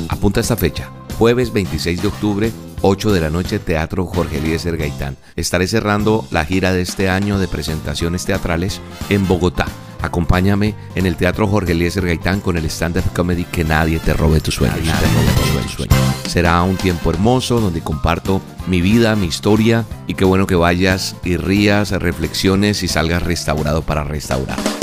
Apunta 0.09 0.41
esta 0.41 0.57
fecha, 0.57 0.91
jueves 1.19 1.53
26 1.53 2.03
de 2.03 2.09
octubre 2.09 2.53
8 2.87 3.13
de 3.13 3.21
la 3.23 3.31
noche, 3.31 3.59
Teatro 3.59 4.05
Jorge 4.05 4.37
Eliezer 4.37 4.77
Gaitán. 4.77 5.17
Estaré 5.37 5.67
cerrando 5.67 6.27
la 6.31 6.45
gira 6.45 6.75
de 6.75 6.83
este 6.83 7.09
año 7.09 7.39
de 7.39 7.49
presentaciones 7.49 8.27
teatrales 8.27 8.83
en 9.09 9.27
Bogotá. 9.27 9.65
Acompáñame 10.03 10.75
en 10.95 11.07
el 11.07 11.17
Teatro 11.17 11.47
Jorge 11.47 11.73
Eliezer 11.73 12.05
Gaitán 12.05 12.43
con 12.43 12.59
el 12.59 12.67
stand-up 12.67 13.11
comedy 13.15 13.45
Que 13.45 13.65
nadie 13.65 14.01
te 14.01 14.13
robe 14.13 14.41
tus 14.41 14.57
sueños. 14.57 14.87
Será 16.29 16.63
un 16.63 16.77
tiempo 16.77 17.09
hermoso 17.09 17.59
donde 17.59 17.81
comparto 17.81 18.43
mi 18.67 18.83
vida, 18.83 19.17
mi 19.17 19.29
historia 19.29 19.87
y 20.07 20.13
qué 20.13 20.27
bueno 20.27 20.47
que 20.47 20.55
vayas 20.55 21.17
y 21.25 21.39
rías, 21.39 21.91
reflexiones 21.91 22.83
y 22.83 22.89
salgas 22.89 23.23
restaurado 23.23 23.81
para 23.81 24.05
restaurar. 24.05 24.74